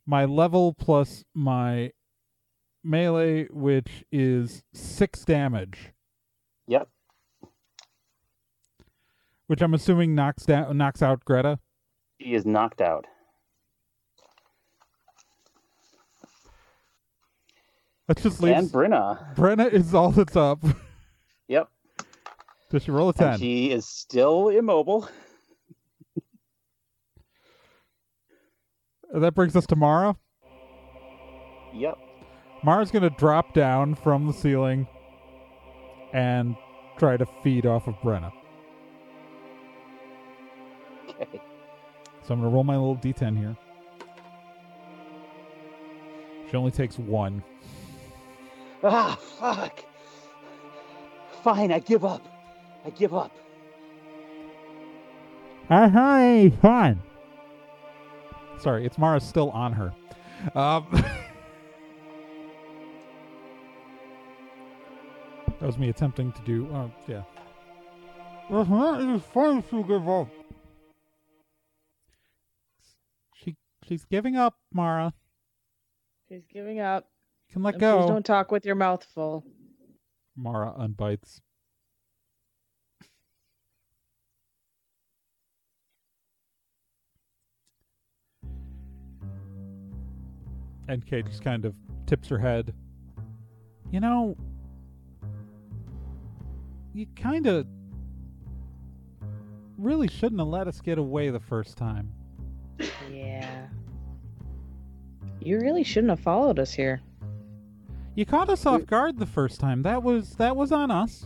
my 0.06 0.26
level 0.26 0.74
plus 0.74 1.24
my 1.34 1.92
melee, 2.84 3.46
which 3.50 4.04
is 4.12 4.64
six 4.74 5.24
damage, 5.26 5.92
Yep. 6.68 6.90
which 9.48 9.62
I'm 9.62 9.74
assuming 9.74 10.14
knocks 10.14 10.46
down 10.46 10.78
knocks 10.78 11.02
out 11.02 11.24
Greta. 11.26 11.60
He 12.20 12.34
is 12.36 12.46
knocked 12.46 12.82
out. 12.82 13.06
That 18.08 18.18
just 18.22 18.42
leave. 18.42 18.56
And 18.56 18.70
Brenna. 18.70 19.34
Brenna 19.36 19.72
is 19.72 19.94
all 19.94 20.12
that's 20.12 20.36
up. 20.36 20.60
Does 22.74 22.82
she 22.86 22.90
roll 22.90 23.10
a 23.10 23.14
ten? 23.14 23.34
And 23.34 23.40
he 23.40 23.72
is 23.72 23.86
still 23.86 24.50
immobile. 24.50 25.08
That 29.16 29.36
brings 29.36 29.56
us 29.56 29.68
to 29.68 29.76
Mara. 29.76 30.16
Yep. 31.72 32.00
Mara's 32.64 32.90
gonna 32.90 33.12
drop 33.12 33.54
down 33.54 33.94
from 33.94 34.26
the 34.26 34.34
ceiling 34.34 34.88
and 36.14 36.56
try 36.98 37.18
to 37.18 37.28
feed 37.44 37.68
off 37.68 37.88
of 37.88 37.94
Brenna. 37.98 38.32
Okay. 41.10 41.40
So 42.24 42.34
I'm 42.34 42.40
gonna 42.40 42.50
roll 42.50 42.64
my 42.64 42.76
little 42.76 42.98
d10 42.98 43.38
here. 43.38 43.56
She 46.50 46.58
only 46.58 46.72
takes 46.72 46.98
one. 46.98 47.44
Ah, 48.84 49.16
fuck. 49.38 49.86
Fine, 51.44 51.72
I 51.72 51.78
give 51.78 52.04
up. 52.04 52.33
I 52.86 52.90
give 52.90 53.14
up. 53.14 53.32
Uh, 55.70 55.90
hi, 55.90 56.52
fun. 56.62 57.02
Sorry, 58.60 58.86
it's 58.86 58.98
Mara 58.98 59.20
still 59.20 59.50
on 59.52 59.74
her. 59.74 59.94
Um, 60.56 60.88
that 65.60 65.62
was 65.62 65.78
me 65.78 65.90
attempting 65.90 66.32
to 66.34 66.42
do. 66.42 66.68
Oh, 66.74 66.92
yeah. 67.08 67.24
Uh-huh, 68.50 69.00
it 69.00 69.16
is 69.16 69.22
fine 69.34 69.64
to 69.64 69.84
give 69.84 70.08
up. 70.10 70.28
She, 73.36 73.56
she's 73.88 74.04
giving 74.06 74.36
up, 74.36 74.58
Mara. 74.74 75.14
She's 76.28 76.44
giving 76.52 76.80
up. 76.82 77.08
You 77.48 77.54
can 77.54 77.64
let 77.64 77.76
And 77.76 77.82
go. 77.82 78.00
Please 78.02 78.10
don't 78.10 78.26
talk 78.26 78.52
with 78.52 78.66
your 78.66 78.76
mouth 78.76 79.06
full. 79.14 79.46
Mara 80.36 80.74
unbites. 80.78 81.40
NK 90.94 91.28
just 91.28 91.44
kind 91.44 91.66
of 91.66 91.74
tips 92.06 92.28
her 92.30 92.38
head. 92.38 92.74
You 93.92 94.00
know, 94.00 94.36
you 96.94 97.08
kind 97.16 97.48
of 97.48 97.68
really 99.78 100.08
shouldn't 100.08 100.40
have 100.40 100.48
let 100.48 100.68
us 100.68 100.80
get 100.82 100.98
away 100.98 101.30
the 101.30 101.40
first 101.40 101.78
time. 101.78 102.12
Yeah. 103.12 103.68
You 105.40 105.60
really 105.60 105.84
shouldn't 105.84 106.10
have 106.10 106.20
followed 106.20 106.60
us 106.60 106.72
here. 106.74 107.02
You 108.16 108.26
caught 108.26 108.50
us 108.50 108.66
off 108.66 108.86
guard 108.86 109.18
the 109.18 109.26
first 109.26 109.60
time. 109.60 109.82
That 109.82 110.04
was 110.04 110.36
that 110.36 110.56
was 110.56 110.72
on 110.72 110.92
us. 110.92 111.26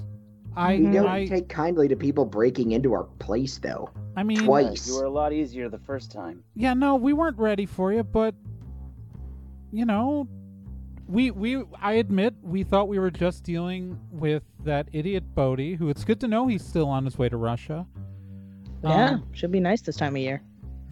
I 0.56 0.78
We 0.78 0.92
don't 0.92 1.06
I 1.08 1.28
take 1.28 1.50
kindly 1.50 1.88
to 1.88 1.96
people 1.96 2.26
breaking 2.26 2.72
into 2.72 2.94
our 2.94 3.04
place, 3.20 3.58
though. 3.58 3.90
I 4.16 4.24
mean 4.24 4.40
Twice. 4.40 4.88
You 4.88 4.96
were 4.96 5.06
a 5.06 5.10
lot 5.10 5.34
easier 5.34 5.70
the 5.70 5.78
first 5.78 6.12
time. 6.12 6.44
Yeah, 6.56 6.74
no, 6.74 6.96
we 6.96 7.14
weren't 7.14 7.38
ready 7.38 7.66
for 7.66 7.94
you, 7.94 8.04
but 8.04 8.34
you 9.72 9.86
know, 9.86 10.28
we 11.08 11.32
we 11.32 11.64
I 11.82 11.94
admit 11.94 12.36
we 12.42 12.64
thought 12.64 12.88
we 12.88 13.00
were 13.00 13.12
just 13.12 13.44
dealing 13.44 14.00
with 14.12 14.44
that 14.64 14.88
idiot 14.92 15.24
Bodhi, 15.36 15.76
who 15.76 15.90
it's 15.90 16.04
good 16.04 16.20
to 16.22 16.28
know 16.28 16.48
he's 16.48 16.64
still 16.66 16.88
on 16.88 17.06
his 17.06 17.18
way 17.18 17.30
to 17.30 17.38
Russia. 17.38 17.86
Yeah, 18.84 19.12
Um, 19.12 19.28
should 19.34 19.52
be 19.52 19.60
nice 19.60 19.82
this 19.82 19.96
time 19.96 20.16
of 20.16 20.22
year. 20.22 20.42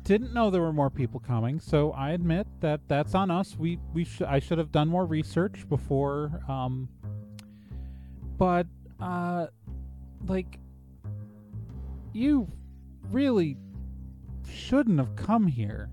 didn't 0.03 0.33
know 0.33 0.49
there 0.49 0.61
were 0.61 0.73
more 0.73 0.89
people 0.89 1.19
coming, 1.19 1.59
so 1.59 1.91
I 1.91 2.11
admit 2.11 2.47
that 2.59 2.79
that's 2.88 3.15
on 3.15 3.29
us. 3.31 3.57
We 3.57 3.79
we 3.93 4.05
sh- 4.05 4.21
I 4.21 4.39
should 4.39 4.57
have 4.57 4.71
done 4.71 4.88
more 4.88 5.05
research 5.05 5.67
before. 5.67 6.41
Um, 6.47 6.88
but 8.38 8.67
uh, 8.99 9.47
like 10.27 10.59
you 12.13 12.47
really 13.11 13.57
shouldn't 14.49 14.99
have 14.99 15.15
come 15.15 15.47
here. 15.47 15.89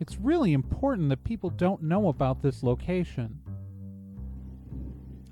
It's 0.00 0.16
really 0.18 0.52
important 0.52 1.08
that 1.08 1.24
people 1.24 1.50
don't 1.50 1.82
know 1.82 2.08
about 2.08 2.40
this 2.42 2.62
location. 2.62 3.40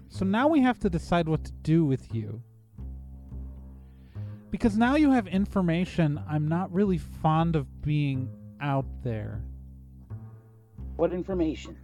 So 0.09 0.25
now 0.25 0.49
we 0.49 0.61
have 0.63 0.79
to 0.81 0.91
decide 0.91 1.29
what 1.29 1.45
to 1.45 1.53
do 1.53 1.85
with 1.85 2.13
you. 2.15 2.43
Because 4.51 4.77
now 4.77 4.97
you 4.97 5.11
have 5.11 5.27
information 5.27 6.21
I'm 6.29 6.49
not 6.49 6.73
really 6.73 6.99
fond 6.99 7.57
of 7.57 7.83
being 7.83 8.29
out 8.61 8.87
there. 9.03 9.43
What 10.97 11.13
information? 11.13 11.77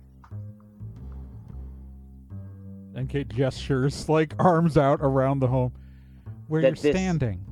NK 2.98 3.28
gestures, 3.28 4.08
like 4.08 4.34
arms 4.38 4.76
out 4.76 5.00
around 5.02 5.40
the 5.40 5.46
home 5.48 5.72
where 6.48 6.62
That 6.62 6.68
you're 6.68 6.92
this- 6.92 6.96
standing. 6.96 7.44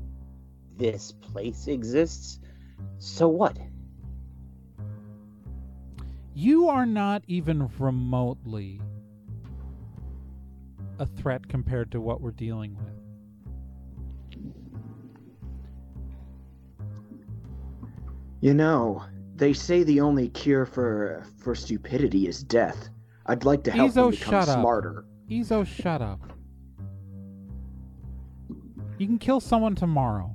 This 0.77 1.13
place 1.13 1.67
exists. 1.69 2.41
So 2.99 3.29
what? 3.29 3.59
You 6.41 6.71
are 6.71 6.87
not 6.87 7.23
even 7.27 7.69
remotely 7.79 8.81
a 10.99 11.05
threat 11.05 11.47
compared 11.47 11.93
to 11.93 12.01
what 12.01 12.23
we're 12.23 12.31
dealing 12.31 12.79
with. 12.79 12.95
You 18.41 18.55
know, 18.55 19.05
they 19.37 19.53
say 19.53 19.83
the 19.83 20.01
only 20.01 20.31
cure 20.31 20.65
for 20.65 21.27
for 21.37 21.55
stupidity 21.55 22.27
is 22.27 22.43
death. 22.43 22.89
I'd 23.27 23.45
like 23.45 23.63
to 23.65 23.71
help 23.71 23.91
Ezo, 23.91 23.95
them 23.95 24.11
become 24.13 24.31
shut 24.31 24.49
up. 24.49 24.61
smarter. 24.61 25.05
Ezo, 25.29 25.67
shut 25.67 26.01
up. 26.01 26.33
You 28.97 29.07
can 29.07 29.19
kill 29.19 29.41
someone 29.41 29.75
tomorrow. 29.75 30.35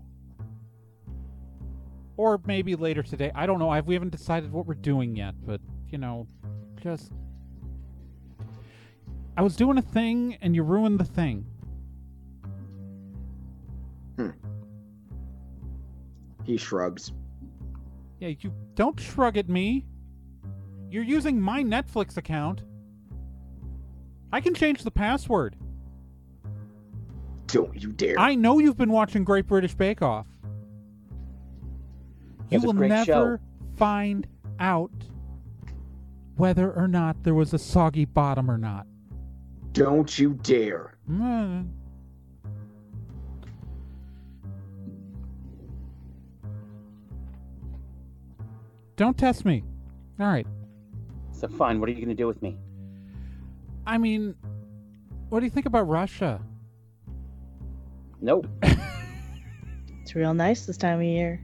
Or 2.15 2.39
maybe 2.45 2.75
later 2.75 3.01
today. 3.01 3.31
I 3.33 3.47
don't 3.47 3.57
know. 3.57 3.69
I, 3.69 3.79
we 3.79 3.95
haven't 3.95 4.11
decided 4.11 4.51
what 4.51 4.67
we're 4.67 4.75
doing 4.75 5.15
yet, 5.15 5.33
but, 5.43 5.59
you 5.95 5.99
know, 5.99 6.27
just. 6.83 7.13
I 9.37 9.41
was 9.41 9.55
doing 9.55 9.77
a 9.77 9.81
thing 9.81 10.37
and 10.41 10.53
you 10.53 10.61
ruined 10.61 10.99
the 10.99 11.05
thing. 11.05 11.45
Hmm. 14.17 14.31
He 16.43 16.57
shrugs. 16.57 17.13
Yeah, 18.19 18.33
you 18.41 18.53
don't 18.75 18.99
shrug 18.99 19.37
at 19.37 19.47
me. 19.47 19.85
You're 20.89 21.03
using 21.03 21.39
my 21.39 21.63
Netflix 21.63 22.17
account. 22.17 22.63
I 24.33 24.41
can 24.41 24.53
change 24.53 24.83
the 24.83 24.91
password. 24.91 25.55
Don't 27.47 27.81
you 27.81 27.93
dare. 27.93 28.19
I 28.19 28.35
know 28.35 28.59
you've 28.59 28.77
been 28.77 28.91
watching 28.91 29.23
Great 29.23 29.47
British 29.47 29.75
Bake 29.75 30.01
Off. 30.01 30.27
You 32.49 32.57
It's 32.57 32.65
a 32.65 32.67
will 32.67 32.73
never 32.73 33.05
show. 33.05 33.37
find 33.77 34.27
out 34.59 34.91
whether 36.37 36.71
or 36.71 36.87
not 36.87 37.23
there 37.23 37.33
was 37.33 37.53
a 37.53 37.59
soggy 37.59 38.05
bottom 38.05 38.49
or 38.49 38.57
not. 38.57 38.85
Don't 39.71 40.17
you 40.17 40.39
dare. 40.41 40.97
Mm. 41.09 41.69
Don't 48.95 49.17
test 49.17 49.43
me. 49.43 49.63
All 50.19 50.27
right. 50.27 50.47
So 51.31 51.47
fine, 51.49 51.79
what 51.79 51.89
are 51.89 51.91
you 51.91 51.97
going 51.97 52.09
to 52.09 52.15
do 52.15 52.27
with 52.27 52.41
me? 52.41 52.57
I 53.85 53.97
mean, 53.97 54.35
what 55.29 55.41
do 55.41 55.45
you 55.45 55.51
think 55.51 55.65
about 55.65 55.87
Russia? 55.87 56.41
Nope. 58.21 58.47
It's 60.05 60.13
real 60.13 60.35
nice 60.35 60.67
this 60.67 60.77
time 60.77 60.99
of 60.99 61.03
year. 61.03 61.43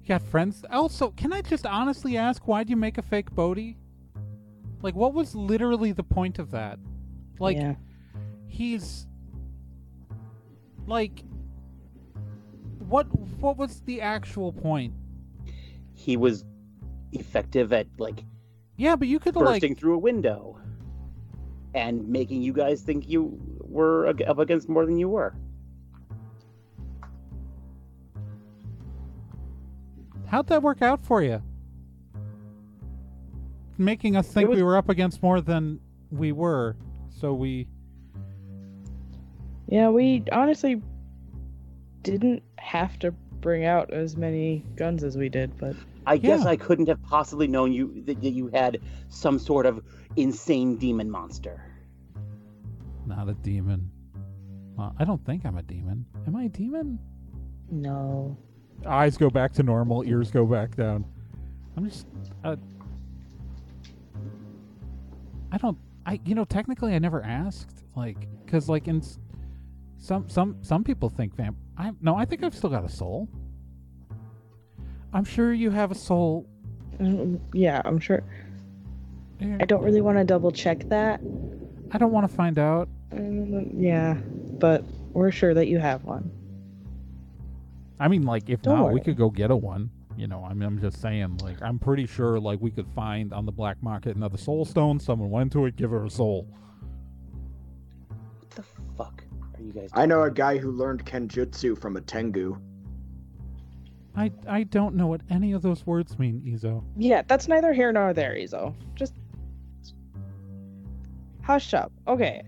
You 0.00 0.08
got 0.08 0.22
friends? 0.22 0.64
Also, 0.70 1.10
can 1.10 1.34
I 1.34 1.42
just 1.42 1.66
honestly 1.66 2.16
ask 2.16 2.48
why'd 2.48 2.70
you 2.70 2.76
make 2.76 2.96
a 2.96 3.02
fake 3.02 3.30
Bodhi? 3.34 3.76
Like, 4.82 4.94
what 4.94 5.14
was 5.14 5.34
literally 5.34 5.92
the 5.92 6.02
point 6.02 6.38
of 6.38 6.50
that? 6.50 6.78
Like, 7.38 7.56
yeah. 7.56 7.74
he's 8.46 9.06
like, 10.86 11.22
what? 12.88 13.06
What 13.40 13.56
was 13.56 13.80
the 13.82 14.00
actual 14.00 14.52
point? 14.52 14.94
He 15.92 16.16
was 16.16 16.44
effective 17.12 17.72
at 17.72 17.86
like 17.98 18.24
Yeah, 18.76 18.96
but 18.96 19.08
you 19.08 19.18
could 19.18 19.34
like. 19.36 19.44
bursting 19.44 19.72
like, 19.72 19.78
through 19.78 19.94
a 19.94 19.98
window 19.98 20.58
and 21.74 22.08
making 22.08 22.42
you 22.42 22.52
guys 22.52 22.82
think 22.82 23.08
you 23.08 23.38
were 23.60 24.08
up 24.08 24.38
against 24.38 24.68
more 24.68 24.86
than 24.86 24.98
you 24.98 25.08
were. 25.08 25.34
How'd 30.26 30.46
that 30.48 30.62
work 30.62 30.82
out 30.82 31.04
for 31.04 31.22
you? 31.22 31.42
Making 33.78 34.16
us 34.16 34.28
think 34.28 34.48
was- 34.48 34.56
we 34.56 34.62
were 34.62 34.76
up 34.76 34.88
against 34.88 35.22
more 35.22 35.40
than 35.40 35.80
we 36.10 36.32
were, 36.32 36.76
so 37.10 37.34
we. 37.34 37.68
Yeah, 39.68 39.90
we 39.90 40.22
honestly 40.32 40.80
didn't 42.02 42.42
have 42.58 42.98
to 43.00 43.10
bring 43.40 43.64
out 43.64 43.92
as 43.92 44.16
many 44.16 44.64
guns 44.76 45.02
as 45.04 45.16
we 45.16 45.28
did, 45.28 45.56
but 45.58 45.74
I 46.06 46.16
guess 46.16 46.44
Yeah. 46.44 46.50
I 46.50 46.56
couldn't 46.56 46.88
have 46.88 47.02
possibly 47.02 47.48
known 47.48 47.72
you 47.72 48.02
that 48.06 48.20
that 48.20 48.30
you 48.30 48.48
had 48.48 48.78
some 49.08 49.38
sort 49.38 49.66
of 49.66 49.82
insane 50.16 50.76
demon 50.76 51.10
monster. 51.10 51.60
Not 53.06 53.28
a 53.28 53.34
demon. 53.34 53.90
Well, 54.76 54.94
I 54.98 55.04
don't 55.04 55.24
think 55.24 55.44
I'm 55.44 55.56
a 55.58 55.62
demon. 55.62 56.06
Am 56.26 56.36
I 56.36 56.44
a 56.44 56.48
demon? 56.48 56.98
no. 57.70 58.36
Eyes 58.84 59.16
go 59.16 59.30
back 59.30 59.52
to 59.54 59.62
normal, 59.62 60.04
ears 60.04 60.30
go 60.30 60.44
back 60.44 60.76
down. 60.76 61.04
I'm 61.76 61.84
just. 61.88 62.06
Uh, 62.44 62.56
I 65.52 65.58
don't. 65.58 65.78
I 66.04 66.20
you 66.24 66.34
know 66.34 66.44
technically 66.44 66.94
I 66.94 66.98
never 66.98 67.22
asked 67.22 67.82
like 67.96 68.28
because 68.44 68.68
like 68.68 68.88
in 68.88 69.02
some 69.98 70.28
some 70.28 70.56
some 70.62 70.84
people 70.84 71.08
think 71.08 71.34
vamp. 71.34 71.56
I 71.76 71.92
no 72.00 72.16
I 72.16 72.24
think 72.24 72.42
I've 72.42 72.54
still 72.54 72.70
got 72.70 72.84
a 72.84 72.88
soul. 72.88 73.28
I'm 75.12 75.24
sure 75.24 75.52
you 75.52 75.70
have 75.70 75.90
a 75.90 75.94
soul. 75.94 76.46
Mm, 76.98 77.40
Yeah, 77.52 77.80
I'm 77.84 77.98
sure. 77.98 78.22
Eh, 79.40 79.56
I 79.60 79.64
don't 79.64 79.82
really 79.82 80.00
want 80.00 80.18
to 80.18 80.24
double 80.24 80.50
check 80.50 80.88
that. 80.88 81.20
I 81.92 81.98
don't 81.98 82.12
want 82.12 82.28
to 82.28 82.34
find 82.34 82.58
out. 82.58 82.88
Mm, 83.10 83.70
yeah, 83.76 84.14
but 84.58 84.84
we're 85.12 85.30
sure 85.30 85.54
that 85.54 85.68
you 85.68 85.78
have 85.78 86.04
one. 86.04 86.30
I 87.98 88.08
mean, 88.08 88.24
like, 88.24 88.50
if 88.50 88.60
Don't 88.62 88.78
not, 88.78 88.92
we 88.92 89.00
could 89.00 89.16
go 89.16 89.30
get 89.30 89.50
a 89.50 89.56
one. 89.56 89.90
You 90.16 90.26
know, 90.26 90.44
I 90.44 90.54
mean, 90.54 90.62
I'm 90.62 90.80
just 90.80 91.00
saying, 91.00 91.38
like, 91.42 91.60
I'm 91.60 91.78
pretty 91.78 92.06
sure, 92.06 92.40
like, 92.40 92.60
we 92.60 92.70
could 92.70 92.88
find 92.94 93.32
on 93.32 93.44
the 93.44 93.52
black 93.52 93.82
market 93.82 94.16
another 94.16 94.38
soul 94.38 94.64
stone. 94.64 94.98
Someone 94.98 95.30
went 95.30 95.52
to 95.52 95.66
it, 95.66 95.76
give 95.76 95.90
her 95.90 96.04
a 96.04 96.10
soul. 96.10 96.48
What 98.08 98.50
the 98.50 98.62
fuck 98.96 99.22
are 99.54 99.62
you 99.62 99.72
guys? 99.72 99.90
I 99.92 100.06
know 100.06 100.22
a 100.22 100.30
guy 100.30 100.56
who 100.56 100.70
learned 100.70 101.04
kenjutsu 101.04 101.78
from 101.78 101.96
a 101.96 102.00
tengu. 102.00 102.58
I 104.16 104.32
I 104.48 104.62
don't 104.62 104.94
know 104.94 105.06
what 105.06 105.20
any 105.28 105.52
of 105.52 105.60
those 105.60 105.86
words 105.86 106.18
mean, 106.18 106.40
Izo. 106.46 106.82
Yeah, 106.96 107.22
that's 107.26 107.48
neither 107.48 107.74
here 107.74 107.92
nor 107.92 108.14
there, 108.14 108.34
Izo. 108.34 108.74
Just 108.94 109.14
hush 111.42 111.74
up. 111.74 111.92
Okay. 112.08 112.42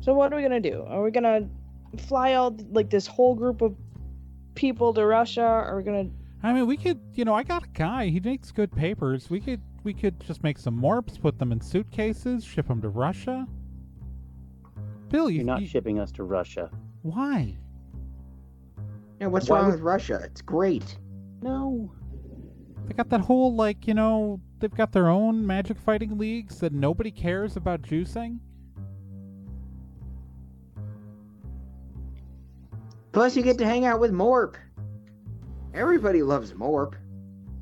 So 0.00 0.14
what 0.14 0.32
are 0.32 0.36
we 0.36 0.42
gonna 0.42 0.60
do? 0.60 0.84
Are 0.86 1.02
we 1.02 1.10
gonna 1.10 1.48
fly 2.06 2.34
all 2.34 2.56
like 2.70 2.90
this 2.90 3.08
whole 3.08 3.34
group 3.34 3.60
of 3.60 3.74
people 4.54 4.94
to 4.94 5.04
Russia? 5.04 5.42
Are 5.42 5.76
we 5.76 5.82
gonna? 5.82 6.08
I 6.42 6.52
mean, 6.52 6.66
we 6.66 6.76
could, 6.76 7.00
you 7.14 7.24
know, 7.24 7.34
I 7.34 7.42
got 7.42 7.64
a 7.64 7.68
guy. 7.68 8.06
He 8.08 8.20
makes 8.20 8.52
good 8.52 8.70
papers. 8.72 9.28
We 9.28 9.40
could 9.40 9.60
we 9.84 9.92
could 9.92 10.20
just 10.20 10.42
make 10.42 10.58
some 10.58 10.80
morps, 10.80 11.20
put 11.20 11.38
them 11.38 11.50
in 11.52 11.60
suitcases, 11.60 12.44
ship 12.44 12.68
them 12.68 12.80
to 12.82 12.88
Russia. 12.88 13.46
Bill, 15.08 15.30
you, 15.30 15.38
You're 15.38 15.46
not 15.46 15.62
you- 15.62 15.66
shipping 15.66 15.98
us 15.98 16.12
to 16.12 16.22
Russia. 16.24 16.70
why? 17.02 17.56
Yeah, 19.20 19.26
what's 19.28 19.48
Why 19.48 19.56
wrong 19.58 19.66
would- 19.66 19.74
with 19.76 19.80
Russia? 19.82 20.20
It's 20.24 20.42
great. 20.42 20.96
No. 21.42 21.90
They 22.86 22.94
got 22.94 23.08
that 23.10 23.20
whole 23.20 23.54
like, 23.54 23.86
you 23.88 23.94
know, 23.94 24.40
they've 24.60 24.74
got 24.74 24.92
their 24.92 25.08
own 25.08 25.44
magic 25.46 25.78
fighting 25.78 26.18
leagues 26.18 26.60
that 26.60 26.72
nobody 26.72 27.10
cares 27.10 27.56
about 27.56 27.82
juicing. 27.82 28.38
Plus, 33.12 33.36
you 33.36 33.42
get 33.42 33.58
to 33.58 33.64
hang 33.66 33.84
out 33.84 33.98
with 34.00 34.12
Morp. 34.12 34.54
Everybody 35.78 36.24
loves 36.24 36.52
Morp. 36.54 36.94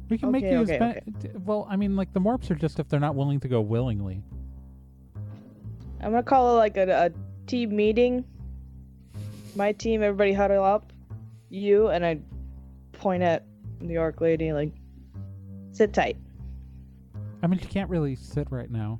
We 0.08 0.16
can 0.16 0.30
make 0.30 0.42
Okay, 0.44 0.52
you 0.54 0.60
okay, 0.60 0.74
as 0.76 0.78
ba- 0.78 1.02
d- 1.20 1.28
well. 1.44 1.66
I 1.68 1.76
mean, 1.76 1.96
like 1.96 2.12
the 2.14 2.20
morps 2.20 2.50
are 2.50 2.54
just 2.54 2.78
if 2.78 2.88
they're 2.88 2.98
not 3.00 3.14
willing 3.14 3.40
to 3.40 3.48
go 3.48 3.60
willingly. 3.60 4.22
I'm 6.00 6.12
gonna 6.12 6.22
call 6.22 6.54
it 6.54 6.58
like 6.58 6.76
a, 6.78 7.06
a 7.06 7.10
team 7.46 7.76
meeting. 7.76 8.24
My 9.54 9.72
team, 9.72 10.02
everybody 10.02 10.32
huddle 10.32 10.64
up. 10.64 10.92
You 11.50 11.88
and 11.88 12.06
I 12.06 12.20
point 12.92 13.22
at 13.22 13.44
the 13.80 13.92
York 13.92 14.20
lady 14.22 14.52
like, 14.52 14.72
sit 15.72 15.92
tight. 15.92 16.16
I 17.42 17.46
mean, 17.48 17.58
she 17.58 17.66
can't 17.66 17.90
really 17.90 18.14
sit 18.16 18.50
right 18.50 18.70
now. 18.70 18.98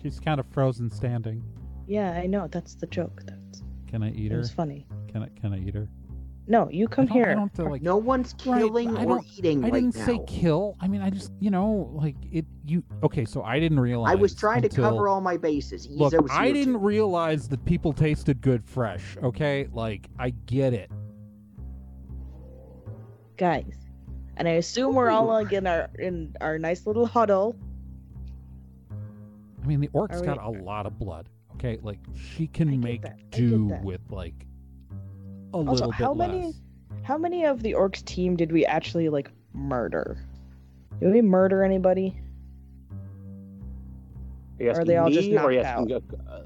She's 0.00 0.18
kind 0.18 0.40
of 0.40 0.46
frozen 0.46 0.90
standing. 0.90 1.42
Yeah, 1.86 2.12
I 2.12 2.26
know. 2.26 2.48
That's 2.48 2.74
the 2.74 2.86
joke. 2.86 3.22
That's 3.26 3.62
Can 3.86 4.02
I 4.02 4.12
eat 4.12 4.26
it 4.26 4.32
her? 4.32 4.38
was 4.38 4.50
funny. 4.50 4.86
Can 5.12 5.24
I? 5.24 5.28
Can 5.40 5.52
I 5.52 5.58
eat 5.58 5.74
her? 5.74 5.88
No, 6.48 6.68
you 6.70 6.88
come 6.88 7.06
I 7.08 7.12
here. 7.12 7.26
I 7.26 7.34
don't 7.34 7.42
have 7.42 7.52
to, 7.54 7.64
like. 7.70 7.82
No 7.82 7.96
one's 7.96 8.32
killing 8.32 8.96
I 8.96 9.04
or 9.04 9.16
don't- 9.18 9.26
eating 9.38 9.60
I 9.64 9.68
right 9.68 9.74
didn't 9.74 9.96
now. 9.96 10.04
say 10.06 10.20
kill. 10.26 10.76
I 10.80 10.88
mean, 10.88 11.00
I 11.00 11.08
just, 11.08 11.30
you 11.38 11.50
know, 11.50 11.88
like 11.94 12.16
it. 12.32 12.44
You 12.66 12.82
okay? 13.04 13.24
So 13.24 13.42
I 13.42 13.60
didn't 13.60 13.78
realize. 13.78 14.10
I 14.10 14.16
was 14.16 14.34
trying 14.34 14.62
to 14.62 14.68
cover 14.68 15.08
all 15.08 15.20
my 15.20 15.36
bases. 15.36 15.86
Look, 15.88 16.12
I 16.30 16.50
didn't 16.50 16.74
too. 16.74 16.78
realize 16.80 17.48
that 17.48 17.64
people 17.64 17.92
tasted 17.92 18.40
good 18.40 18.64
fresh. 18.64 19.16
Okay, 19.22 19.68
like 19.72 20.08
I 20.18 20.30
get 20.30 20.72
it. 20.74 20.90
guys. 23.36 23.74
And 24.36 24.48
I 24.48 24.52
assume 24.52 24.94
we're 24.94 25.10
all 25.10 25.26
like 25.26 25.52
in 25.52 25.66
our 25.66 25.90
in 25.98 26.34
our 26.40 26.58
nice 26.58 26.86
little 26.86 27.06
huddle. 27.06 27.54
I 29.62 29.66
mean, 29.66 29.80
the 29.80 29.90
orc's 29.92 30.20
Are 30.20 30.24
got 30.24 30.52
we- 30.52 30.58
a 30.58 30.62
lot 30.62 30.86
of 30.86 30.98
blood. 30.98 31.28
Okay, 31.54 31.78
like 31.82 31.98
she 32.14 32.46
can 32.48 32.68
I 32.68 32.76
make 32.76 33.02
that, 33.02 33.30
do 33.30 33.66
with 33.82 34.00
like 34.10 34.46
a 35.52 35.56
Also, 35.56 35.72
little 35.72 35.86
bit 35.90 35.94
how 35.96 36.14
many- 36.14 36.46
less. 36.46 36.54
How 37.02 37.18
many 37.18 37.44
of 37.44 37.62
the 37.62 37.72
orcs 37.72 38.04
team 38.04 38.36
did 38.36 38.52
we 38.52 38.64
actually 38.64 39.08
like 39.08 39.30
murder? 39.54 40.18
Did 41.00 41.12
we 41.12 41.20
murder 41.22 41.64
anybody? 41.64 42.16
Are 44.60 44.80
are 44.80 44.84
they 44.84 44.96
all 44.96 45.10
just 45.10 45.28
or 45.30 45.38
are 45.40 45.52
you 45.52 45.62
knocked 45.62 45.90
asking, 45.90 46.20
uh, 46.28 46.42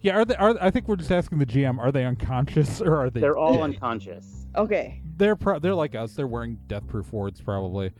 Yeah, 0.00 0.16
are 0.16 0.24
they? 0.24 0.36
Are 0.36 0.56
I 0.60 0.70
think 0.70 0.86
we're 0.86 0.94
just 0.96 1.10
asking 1.10 1.38
the 1.38 1.46
GM. 1.46 1.78
Are 1.78 1.90
they 1.90 2.04
unconscious 2.04 2.80
or 2.80 2.96
are 2.96 3.10
they? 3.10 3.20
they're 3.20 3.36
all 3.36 3.62
unconscious. 3.62 4.46
Okay. 4.54 5.00
They're 5.16 5.34
pro- 5.34 5.58
they're 5.58 5.74
like 5.74 5.94
us. 5.96 6.14
They're 6.14 6.26
wearing 6.28 6.58
death-proof 6.68 7.12
wards 7.12 7.40
probably. 7.40 7.90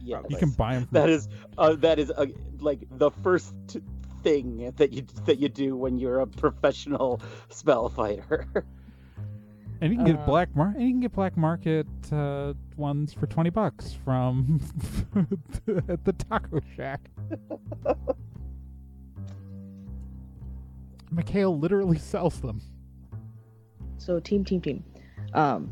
Yes. 0.00 0.24
You 0.30 0.36
can 0.38 0.50
buy 0.52 0.74
them. 0.74 0.84
From 0.84 0.94
That 0.94 1.10
is 1.10 1.28
uh, 1.58 1.74
that 1.76 1.98
is 1.98 2.10
uh, 2.12 2.26
like 2.60 2.80
the 2.96 3.10
first 3.10 3.52
thing 4.22 4.72
that 4.76 4.92
you 4.92 5.02
that 5.26 5.38
you 5.38 5.50
do 5.50 5.76
when 5.76 5.98
you're 5.98 6.20
a 6.20 6.26
professional 6.26 7.20
spell 7.50 7.90
fighter. 7.90 8.46
And 9.80 9.92
you 9.92 9.98
can 9.98 10.06
get 10.06 10.16
Uh, 10.20 10.26
black 10.26 10.54
mar- 10.56 10.74
and 10.76 10.82
you 10.82 10.90
can 10.90 11.00
get 11.00 11.12
black 11.12 11.36
market 11.36 11.86
uh, 12.12 12.54
ones 12.76 13.12
for 13.12 13.26
twenty 13.26 13.50
bucks 13.50 13.92
from 14.04 14.60
at 15.88 16.04
the 16.04 16.12
taco 16.12 16.60
shack. 16.76 17.00
Mikhail 21.10 21.58
literally 21.58 21.98
sells 22.12 22.40
them. 22.40 22.60
So 23.98 24.18
team, 24.20 24.44
team, 24.44 24.60
team. 24.60 24.84
Um. 25.34 25.70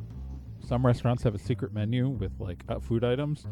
Some 0.60 0.84
restaurants 0.84 1.22
have 1.22 1.34
a 1.34 1.38
secret 1.38 1.72
menu 1.72 2.08
with 2.08 2.32
like 2.40 2.64
uh, 2.68 2.80
food 2.80 3.04
items. 3.04 3.46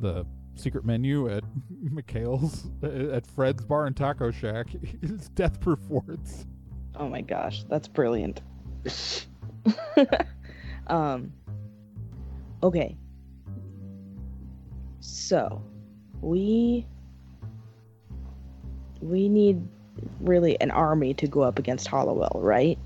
The 0.00 0.26
secret 0.54 0.84
menu 0.84 1.30
at 1.30 1.42
Mikhail's 1.80 2.70
uh, 2.82 3.14
at 3.14 3.26
Fred's 3.26 3.64
Bar 3.64 3.86
and 3.86 3.96
Taco 3.96 4.30
Shack 4.30 4.68
is 5.02 5.28
death 5.30 5.60
proof 5.60 5.80
wards. 5.88 6.46
Oh 6.94 7.08
my 7.08 7.22
gosh, 7.22 7.64
that's 7.70 7.88
brilliant. 7.88 8.42
um. 10.86 11.32
Okay. 12.62 12.96
So, 15.00 15.62
we 16.20 16.86
we 19.00 19.28
need 19.28 19.66
really 20.20 20.60
an 20.60 20.70
army 20.70 21.14
to 21.14 21.26
go 21.26 21.42
up 21.42 21.58
against 21.58 21.86
Hollowell, 21.88 22.40
right? 22.42 22.78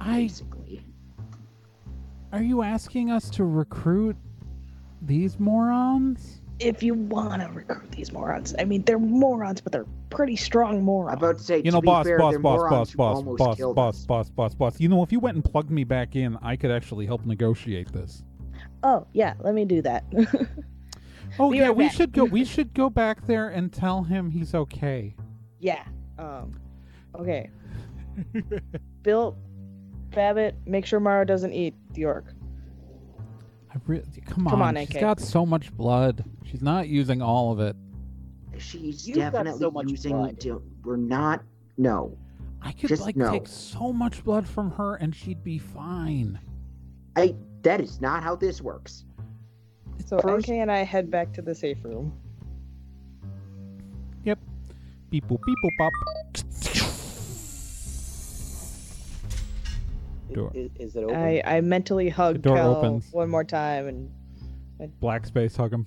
I 0.00 0.22
Basically. 0.22 0.82
are 2.32 2.42
you 2.42 2.62
asking 2.62 3.10
us 3.10 3.30
to 3.30 3.44
recruit 3.44 4.16
these 5.02 5.38
morons? 5.38 6.40
If 6.60 6.82
you 6.82 6.94
want 6.94 7.42
to 7.42 7.48
recruit 7.48 7.90
these 7.92 8.12
morons, 8.12 8.54
I 8.58 8.64
mean, 8.64 8.82
they're 8.84 8.98
morons, 8.98 9.60
but 9.60 9.72
they're 9.72 9.86
pretty 10.10 10.36
strong 10.36 10.78
I'm 10.78 10.84
morons. 10.84 11.18
about 11.18 11.38
to 11.38 11.44
say, 11.44 11.56
You 11.58 11.64
to 11.64 11.70
know, 11.72 11.80
be 11.80 11.86
boss, 11.86 12.06
fair, 12.06 12.18
boss, 12.18 12.32
they're 12.32 12.38
boss, 12.38 12.94
boss, 12.94 12.94
boss, 12.94 13.22
boss, 13.24 13.58
boss, 13.74 14.06
boss, 14.06 14.30
boss, 14.30 14.54
boss. 14.54 14.80
You 14.80 14.88
know, 14.88 15.02
if 15.02 15.10
you 15.10 15.18
went 15.20 15.34
and 15.34 15.44
plugged 15.44 15.70
me 15.70 15.82
back 15.84 16.14
in, 16.16 16.38
I 16.42 16.54
could 16.56 16.70
actually 16.70 17.06
help 17.06 17.26
negotiate 17.26 17.92
this. 17.92 18.22
oh 18.84 19.06
yeah, 19.12 19.34
let 19.40 19.54
me 19.54 19.64
do 19.64 19.82
that. 19.82 20.04
Oh 21.36 21.50
Be 21.50 21.58
yeah, 21.58 21.70
we 21.70 21.86
back. 21.86 21.94
should 21.94 22.12
go. 22.12 22.24
We 22.24 22.44
should 22.44 22.72
go 22.74 22.88
back 22.88 23.26
there 23.26 23.48
and 23.48 23.72
tell 23.72 24.04
him 24.04 24.30
he's 24.30 24.54
okay. 24.54 25.16
yeah. 25.58 25.84
Um. 26.16 26.60
Okay. 27.18 27.50
Bill, 29.02 29.36
Babbitt, 30.10 30.54
make 30.66 30.86
sure 30.86 31.00
Mara 31.00 31.26
doesn't 31.26 31.52
eat 31.52 31.74
the 31.94 32.04
orc. 32.04 32.26
I 33.74 33.78
re- 33.86 34.02
come 34.26 34.46
on, 34.46 34.50
Come 34.52 34.62
on, 34.62 34.76
she's 34.76 34.90
AK. 34.94 35.00
got 35.00 35.20
so 35.20 35.44
much 35.44 35.72
blood. 35.76 36.24
She's 36.44 36.62
not 36.62 36.88
using 36.88 37.20
all 37.20 37.50
of 37.52 37.60
it. 37.60 37.74
She's 38.58 39.06
You've 39.08 39.16
got 39.16 39.32
definitely 39.32 39.60
so 39.60 39.70
much 39.70 39.90
using. 39.90 40.12
blood. 40.16 40.40
To, 40.40 40.62
we're 40.84 40.96
not. 40.96 41.42
No, 41.76 42.16
I 42.62 42.70
could 42.72 42.88
Just 42.88 43.02
like 43.02 43.16
no. 43.16 43.32
take 43.32 43.48
so 43.48 43.92
much 43.92 44.22
blood 44.22 44.46
from 44.46 44.70
her 44.72 44.94
and 44.96 45.14
she'd 45.14 45.42
be 45.42 45.58
fine. 45.58 46.38
I. 47.16 47.34
That 47.62 47.80
is 47.80 48.00
not 48.00 48.22
how 48.22 48.36
this 48.36 48.60
works. 48.60 49.06
So 50.06 50.18
First- 50.18 50.46
NK 50.48 50.56
and 50.60 50.70
I 50.70 50.84
head 50.84 51.10
back 51.10 51.32
to 51.32 51.42
the 51.42 51.54
safe 51.54 51.82
room. 51.82 52.12
Yep. 54.24 54.38
Beep 55.10 55.24
boop 55.26 55.40
beep 55.44 55.56
boop 55.64 55.70
pop. 55.78 55.92
Door. 60.34 60.52
Is, 60.54 60.70
is 60.78 60.96
it 60.96 61.04
open? 61.04 61.16
I, 61.16 61.42
I 61.44 61.60
mentally 61.60 62.08
hug 62.08 62.42
door 62.42 62.56
Kel 62.56 62.76
opens. 62.76 63.08
one 63.12 63.30
more 63.30 63.44
time 63.44 63.86
and 63.88 64.10
Black 65.00 65.24
space 65.26 65.56
hug 65.56 65.72
him. 65.72 65.86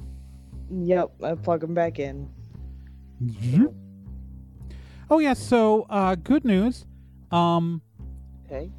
yep, 0.71 1.11
I 1.23 1.35
plug 1.35 1.63
him 1.63 1.73
back 1.73 1.99
in. 1.99 2.29
Oh 5.09 5.19
yeah, 5.19 5.33
so 5.33 5.85
uh, 5.89 6.15
good 6.15 6.45
news. 6.45 6.85
Um, 7.31 7.81
okay. 8.45 8.69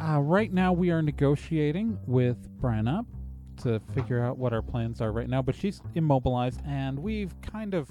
uh, 0.00 0.20
right 0.20 0.52
now 0.52 0.72
we 0.72 0.90
are 0.90 1.02
negotiating 1.02 1.98
with 2.06 2.36
Brenna 2.60 3.06
to 3.62 3.80
figure 3.94 4.22
out 4.22 4.38
what 4.38 4.52
our 4.52 4.62
plans 4.62 5.00
are 5.00 5.12
right 5.12 5.28
now, 5.28 5.42
but 5.42 5.54
she's 5.54 5.80
immobilized, 5.94 6.60
and 6.66 6.98
we've 6.98 7.34
kind 7.42 7.74
of 7.74 7.90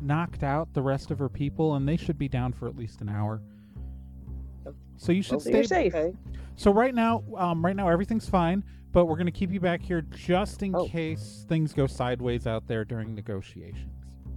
knocked 0.00 0.42
out 0.42 0.72
the 0.72 0.82
rest 0.82 1.10
of 1.10 1.18
her 1.18 1.28
people, 1.28 1.74
and 1.74 1.86
they 1.86 1.96
should 1.96 2.18
be 2.18 2.28
down 2.28 2.52
for 2.52 2.66
at 2.66 2.76
least 2.76 3.00
an 3.00 3.08
hour. 3.08 3.42
So 5.00 5.12
you 5.12 5.22
should 5.22 5.32
Well, 5.32 5.40
stay. 5.40 5.52
You're 5.54 5.64
safe. 5.64 5.94
Okay. 5.94 6.14
So 6.56 6.70
right 6.70 6.94
now, 6.94 7.24
um, 7.34 7.64
right 7.64 7.74
now 7.74 7.88
everything's 7.88 8.28
fine, 8.28 8.62
but 8.92 9.06
we're 9.06 9.16
gonna 9.16 9.30
keep 9.30 9.50
you 9.50 9.58
back 9.58 9.80
here 9.80 10.02
just 10.02 10.62
in 10.62 10.74
Oh. 10.76 10.84
case 10.84 11.46
things 11.48 11.72
go 11.72 11.86
sideways 11.86 12.46
out 12.46 12.66
there 12.66 12.84
during 12.84 13.14
negotiations, 13.14 13.90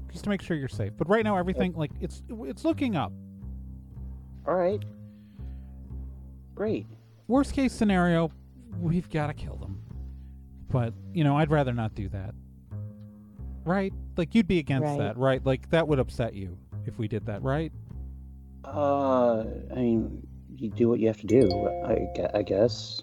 just 0.09 0.23
to 0.23 0.29
make 0.29 0.41
sure 0.41 0.55
you're 0.55 0.69
safe. 0.69 0.93
But 0.95 1.09
right 1.09 1.25
now, 1.25 1.35
everything 1.35 1.73
like 1.73 1.91
it's 1.99 2.23
it's 2.45 2.63
looking 2.63 2.95
up. 2.95 3.11
All 4.47 4.55
right. 4.55 4.81
Great. 6.55 6.87
Worst 7.27 7.51
case 7.51 7.73
scenario, 7.73 8.31
we've 8.79 9.09
got 9.09 9.27
to 9.27 9.33
kill 9.33 9.57
them, 9.57 9.81
but 10.69 10.93
you 11.13 11.25
know 11.25 11.35
I'd 11.35 11.51
rather 11.51 11.73
not 11.73 11.93
do 11.93 12.07
that. 12.07 12.33
Right? 13.65 13.91
Like 14.15 14.33
you'd 14.33 14.47
be 14.47 14.59
against 14.59 14.85
Right. 14.85 14.97
that, 14.99 15.17
right? 15.17 15.45
Like 15.45 15.69
that 15.71 15.85
would 15.89 15.99
upset 15.99 16.33
you 16.35 16.57
if 16.85 16.97
we 16.97 17.09
did 17.09 17.25
that, 17.25 17.43
right? 17.43 17.73
Uh, 18.63 19.43
I 19.71 19.75
mean, 19.75 20.25
you 20.55 20.69
do 20.69 20.89
what 20.89 20.99
you 20.99 21.07
have 21.07 21.19
to 21.21 21.27
do. 21.27 21.49
I, 21.85 22.37
I 22.37 22.41
guess. 22.41 23.01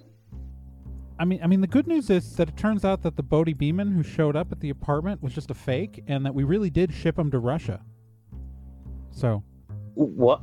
I 1.18 1.24
mean, 1.24 1.40
I 1.42 1.46
mean, 1.46 1.60
the 1.60 1.66
good 1.66 1.86
news 1.86 2.08
is 2.08 2.36
that 2.36 2.48
it 2.48 2.56
turns 2.56 2.84
out 2.84 3.02
that 3.02 3.16
the 3.16 3.22
Bodhi 3.22 3.52
Beeman 3.52 3.92
who 3.92 4.02
showed 4.02 4.36
up 4.36 4.50
at 4.52 4.60
the 4.60 4.70
apartment 4.70 5.22
was 5.22 5.34
just 5.34 5.50
a 5.50 5.54
fake, 5.54 6.02
and 6.06 6.24
that 6.24 6.34
we 6.34 6.44
really 6.44 6.70
did 6.70 6.92
ship 6.92 7.18
him 7.18 7.30
to 7.30 7.38
Russia. 7.38 7.82
So, 9.10 9.42
What? 9.94 10.40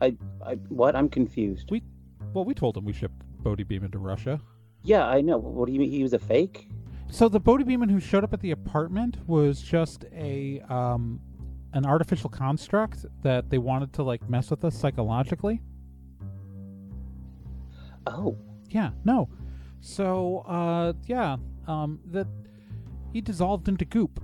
I, 0.00 0.16
I, 0.44 0.54
what? 0.68 0.94
I'm 0.94 1.08
confused. 1.08 1.70
We- 1.70 1.84
well, 2.34 2.44
we 2.44 2.54
told 2.54 2.76
him 2.76 2.84
we 2.84 2.92
shipped 2.92 3.14
Bodhi 3.42 3.62
Beeman 3.62 3.90
to 3.92 3.98
Russia. 3.98 4.40
Yeah, 4.82 5.06
I 5.06 5.20
know. 5.20 5.38
What 5.38 5.66
do 5.66 5.72
you 5.72 5.78
mean? 5.78 5.90
He 5.90 6.02
was 6.02 6.12
a 6.12 6.18
fake? 6.18 6.68
So 7.10 7.28
the 7.28 7.38
Bodhi 7.40 7.64
Beeman 7.64 7.88
who 7.88 8.00
showed 8.00 8.24
up 8.24 8.32
at 8.32 8.40
the 8.40 8.50
apartment 8.52 9.18
was 9.26 9.60
just 9.60 10.06
a 10.14 10.60
um, 10.68 11.20
an 11.74 11.86
artificial 11.86 12.30
construct 12.30 13.04
that 13.22 13.48
they 13.50 13.58
wanted 13.58 13.92
to 13.94 14.02
like 14.02 14.28
mess 14.28 14.50
with 14.50 14.64
us 14.64 14.74
psychologically. 14.74 15.60
Oh, 18.06 18.36
Yeah, 18.70 18.90
no. 19.04 19.28
So, 19.80 20.38
uh, 20.48 20.92
yeah, 21.06 21.36
um, 21.66 22.00
that 22.06 22.26
he 23.12 23.20
dissolved 23.20 23.68
into 23.68 23.84
goop. 23.84 24.22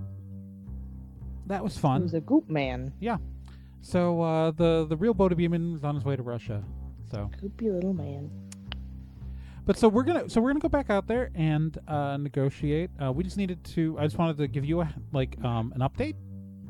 That 1.46 1.62
was 1.64 1.76
fun. 1.76 2.00
He 2.00 2.04
was 2.04 2.14
a 2.14 2.20
goop 2.20 2.48
man. 2.48 2.92
Yeah. 3.00 3.16
So 3.80 4.20
uh, 4.22 4.50
the 4.50 4.86
the 4.88 4.96
real 4.96 5.14
Bodhi 5.14 5.34
Beeman 5.34 5.74
is 5.76 5.84
on 5.84 5.94
his 5.94 6.04
way 6.04 6.16
to 6.16 6.22
Russia. 6.22 6.62
So, 7.10 7.30
Goopy 7.42 7.72
little 7.72 7.94
man. 7.94 8.30
but 9.64 9.78
so 9.78 9.88
we're 9.88 10.02
gonna 10.02 10.28
so 10.28 10.40
we're 10.40 10.50
gonna 10.50 10.60
go 10.60 10.68
back 10.68 10.90
out 10.90 11.06
there 11.06 11.30
and 11.34 11.78
uh, 11.88 12.16
negotiate. 12.18 12.90
Uh, 13.02 13.12
we 13.12 13.24
just 13.24 13.36
needed 13.38 13.62
to. 13.64 13.96
I 13.98 14.04
just 14.04 14.18
wanted 14.18 14.36
to 14.38 14.48
give 14.48 14.64
you 14.64 14.80
a 14.82 14.94
like 15.12 15.42
um, 15.42 15.72
an 15.74 15.80
update 15.80 16.16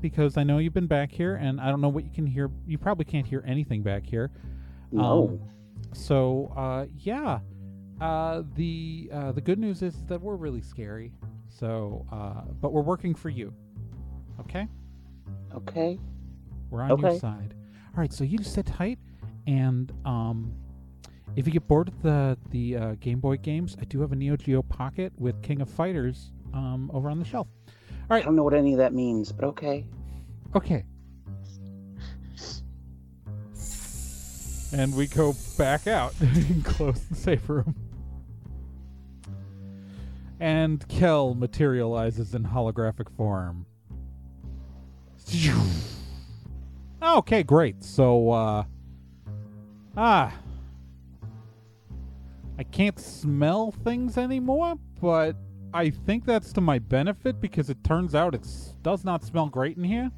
because 0.00 0.36
I 0.36 0.44
know 0.44 0.58
you've 0.58 0.74
been 0.74 0.86
back 0.86 1.10
here 1.10 1.34
and 1.36 1.60
I 1.60 1.70
don't 1.70 1.80
know 1.80 1.88
what 1.88 2.04
you 2.04 2.10
can 2.10 2.26
hear. 2.26 2.50
You 2.66 2.78
probably 2.78 3.04
can't 3.04 3.26
hear 3.26 3.42
anything 3.46 3.82
back 3.82 4.06
here. 4.06 4.30
no. 4.92 5.28
Um, 5.28 5.40
So 5.92 6.52
uh, 6.56 6.86
yeah, 6.96 7.40
uh, 8.00 8.42
the 8.54 9.10
uh, 9.12 9.32
the 9.32 9.40
good 9.40 9.58
news 9.58 9.82
is 9.82 10.02
that 10.06 10.20
we're 10.20 10.36
really 10.36 10.62
scary. 10.62 11.12
So, 11.48 12.06
uh, 12.12 12.42
but 12.60 12.72
we're 12.72 12.82
working 12.82 13.14
for 13.14 13.30
you. 13.30 13.52
Okay. 14.40 14.68
okay. 15.54 15.98
We're 16.70 16.82
on 16.82 17.00
your 17.00 17.18
side. 17.18 17.54
All 17.86 18.00
right, 18.00 18.12
so 18.12 18.22
you 18.22 18.38
just 18.38 18.54
sit 18.54 18.66
tight, 18.66 18.98
and 19.46 19.90
um, 20.04 20.52
if 21.34 21.46
you 21.46 21.52
get 21.52 21.66
bored 21.66 21.88
of 21.88 22.02
the 22.02 22.38
the 22.50 22.76
uh, 22.76 22.94
Game 23.00 23.18
Boy 23.18 23.36
games, 23.38 23.76
I 23.80 23.84
do 23.84 24.00
have 24.00 24.12
a 24.12 24.16
Neo 24.16 24.36
Geo 24.36 24.62
Pocket 24.62 25.12
with 25.16 25.40
King 25.42 25.60
of 25.60 25.68
Fighters 25.68 26.30
um, 26.54 26.90
over 26.94 27.10
on 27.10 27.18
the 27.18 27.24
shelf. 27.24 27.48
All 27.66 28.14
right. 28.14 28.22
I 28.22 28.24
don't 28.24 28.36
know 28.36 28.44
what 28.44 28.54
any 28.54 28.72
of 28.72 28.78
that 28.78 28.92
means, 28.94 29.32
but 29.32 29.44
okay. 29.46 29.84
Okay. 30.54 30.84
And 34.72 34.94
we 34.94 35.06
go 35.06 35.34
back 35.56 35.86
out 35.86 36.14
and 36.20 36.64
close 36.64 37.00
the 37.04 37.14
safe 37.14 37.48
room. 37.48 37.74
And 40.40 40.86
Kel 40.88 41.34
materializes 41.34 42.34
in 42.34 42.44
holographic 42.44 43.10
form. 43.16 43.66
Okay, 47.00 47.42
great. 47.42 47.82
So, 47.84 48.30
uh. 48.30 48.64
Ah. 49.96 50.34
I 52.58 52.62
can't 52.64 52.98
smell 52.98 53.70
things 53.70 54.18
anymore, 54.18 54.74
but 55.00 55.36
I 55.72 55.90
think 55.90 56.24
that's 56.24 56.52
to 56.54 56.60
my 56.60 56.80
benefit 56.80 57.40
because 57.40 57.70
it 57.70 57.82
turns 57.84 58.16
out 58.16 58.34
it 58.34 58.46
does 58.82 59.04
not 59.04 59.22
smell 59.22 59.46
great 59.46 59.76
in 59.76 59.84
here. 59.84 60.10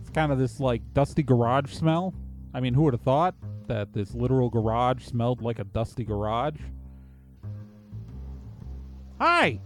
It's 0.00 0.10
kind 0.10 0.32
of 0.32 0.38
this 0.38 0.58
like 0.58 0.82
dusty 0.94 1.22
garage 1.22 1.72
smell. 1.72 2.12
I 2.54 2.60
mean, 2.60 2.72
who 2.74 2.82
would 2.82 2.94
have 2.94 3.00
thought 3.02 3.34
that 3.66 3.92
this 3.92 4.14
literal 4.14 4.48
garage 4.48 5.04
smelled 5.04 5.42
like 5.42 5.58
a 5.58 5.64
dusty 5.64 6.04
garage? 6.04 6.60
Hi, 9.20 9.60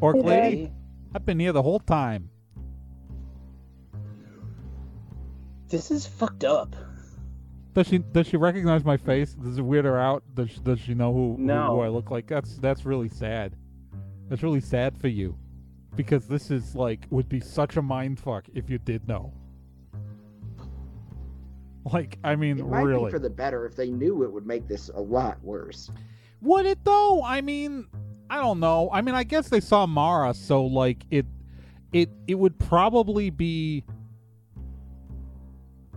Orc 0.00 0.16
Hey, 0.16 0.22
lady. 0.22 0.56
Hey, 0.64 0.72
I've 1.14 1.26
been 1.26 1.38
here 1.38 1.52
the 1.52 1.62
whole 1.62 1.80
time. 1.80 2.30
this 5.68 5.90
is 5.90 6.06
fucked 6.06 6.44
up. 6.44 6.74
Does 7.72 7.88
she 7.88 7.98
does 7.98 8.28
she 8.28 8.36
recognize 8.36 8.84
my 8.84 8.96
face? 8.96 9.34
Does 9.34 9.58
it 9.58 9.62
weird 9.62 9.84
her 9.84 9.98
out? 9.98 10.22
Does 10.34 10.50
she, 10.50 10.60
does 10.60 10.78
she 10.80 10.94
know 10.94 11.12
who, 11.12 11.34
who- 11.36 11.42
No. 11.42 11.76
who 11.76 11.80
I 11.80 11.88
look 11.88 12.10
like? 12.10 12.26
That's 12.28 12.56
that's 12.58 12.84
really 12.84 13.08
sad. 13.08 13.56
That's 14.28 14.42
really 14.42 14.60
sad 14.60 14.96
for 14.96 15.08
you, 15.08 15.36
because 15.96 16.28
this 16.28 16.50
is 16.50 16.74
like 16.76 17.06
would 17.10 17.28
be 17.28 17.40
such 17.40 17.76
a 17.76 17.82
mind 17.82 18.20
fuck 18.20 18.44
if 18.54 18.70
you 18.70 18.78
did 18.78 19.08
know. 19.08 19.32
Like 21.92 22.18
I 22.24 22.34
mean, 22.34 22.58
It 22.58 22.66
might 22.66 22.80
really. 22.82 23.06
be 23.06 23.10
for 23.10 23.18
the 23.18 23.28
better 23.30 23.66
if 23.66 23.76
they 23.76 23.90
knew 23.90 24.22
it 24.24 24.32
would 24.32 24.46
make 24.46 24.66
this 24.66 24.88
a 24.94 25.00
lot 25.00 25.42
worse. 25.44 25.90
Would 26.40 26.64
it 26.66 26.78
though? 26.84 27.22
I 27.22 27.40
mean, 27.42 27.86
I 28.30 28.36
don't 28.40 28.58
know. 28.58 28.88
I 28.92 29.02
mean, 29.02 29.14
I 29.14 29.22
guess 29.22 29.48
they 29.48 29.60
saw 29.60 29.86
Mara, 29.86 30.32
so 30.34 30.64
like 30.64 31.04
it, 31.10 31.26
it, 31.92 32.08
it 32.26 32.34
would 32.36 32.58
probably 32.58 33.30
be. 33.30 33.84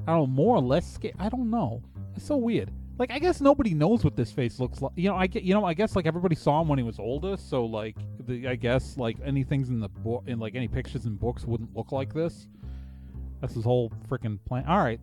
I 0.07 0.11
don't 0.11 0.19
know, 0.19 0.27
more 0.27 0.55
or 0.57 0.61
less 0.61 0.91
scary. 0.91 1.13
I 1.19 1.29
don't 1.29 1.49
know. 1.49 1.81
It's 2.15 2.25
so 2.25 2.37
weird. 2.37 2.71
Like, 2.97 3.11
I 3.11 3.19
guess 3.19 3.41
nobody 3.41 3.73
knows 3.73 4.03
what 4.03 4.15
this 4.15 4.31
face 4.31 4.59
looks 4.59 4.81
like. 4.81 4.93
You 4.95 5.09
know, 5.09 5.15
I 5.15 5.27
get. 5.27 5.43
You 5.43 5.53
know, 5.53 5.65
I 5.65 5.73
guess 5.73 5.95
like 5.95 6.05
everybody 6.05 6.35
saw 6.35 6.61
him 6.61 6.67
when 6.67 6.79
he 6.79 6.83
was 6.83 6.99
older. 6.99 7.37
So 7.37 7.65
like, 7.65 7.95
the 8.25 8.47
I 8.47 8.55
guess 8.55 8.97
like 8.97 9.17
anything's 9.23 9.69
in 9.69 9.79
the 9.79 9.89
book, 9.89 10.23
in 10.27 10.39
like 10.39 10.55
any 10.55 10.67
pictures 10.67 11.05
in 11.05 11.15
books 11.15 11.45
wouldn't 11.45 11.75
look 11.75 11.91
like 11.91 12.13
this. 12.13 12.47
That's 13.41 13.53
his 13.53 13.63
whole 13.63 13.91
freaking 14.09 14.39
plan. 14.45 14.65
All 14.67 14.79
right. 14.83 14.99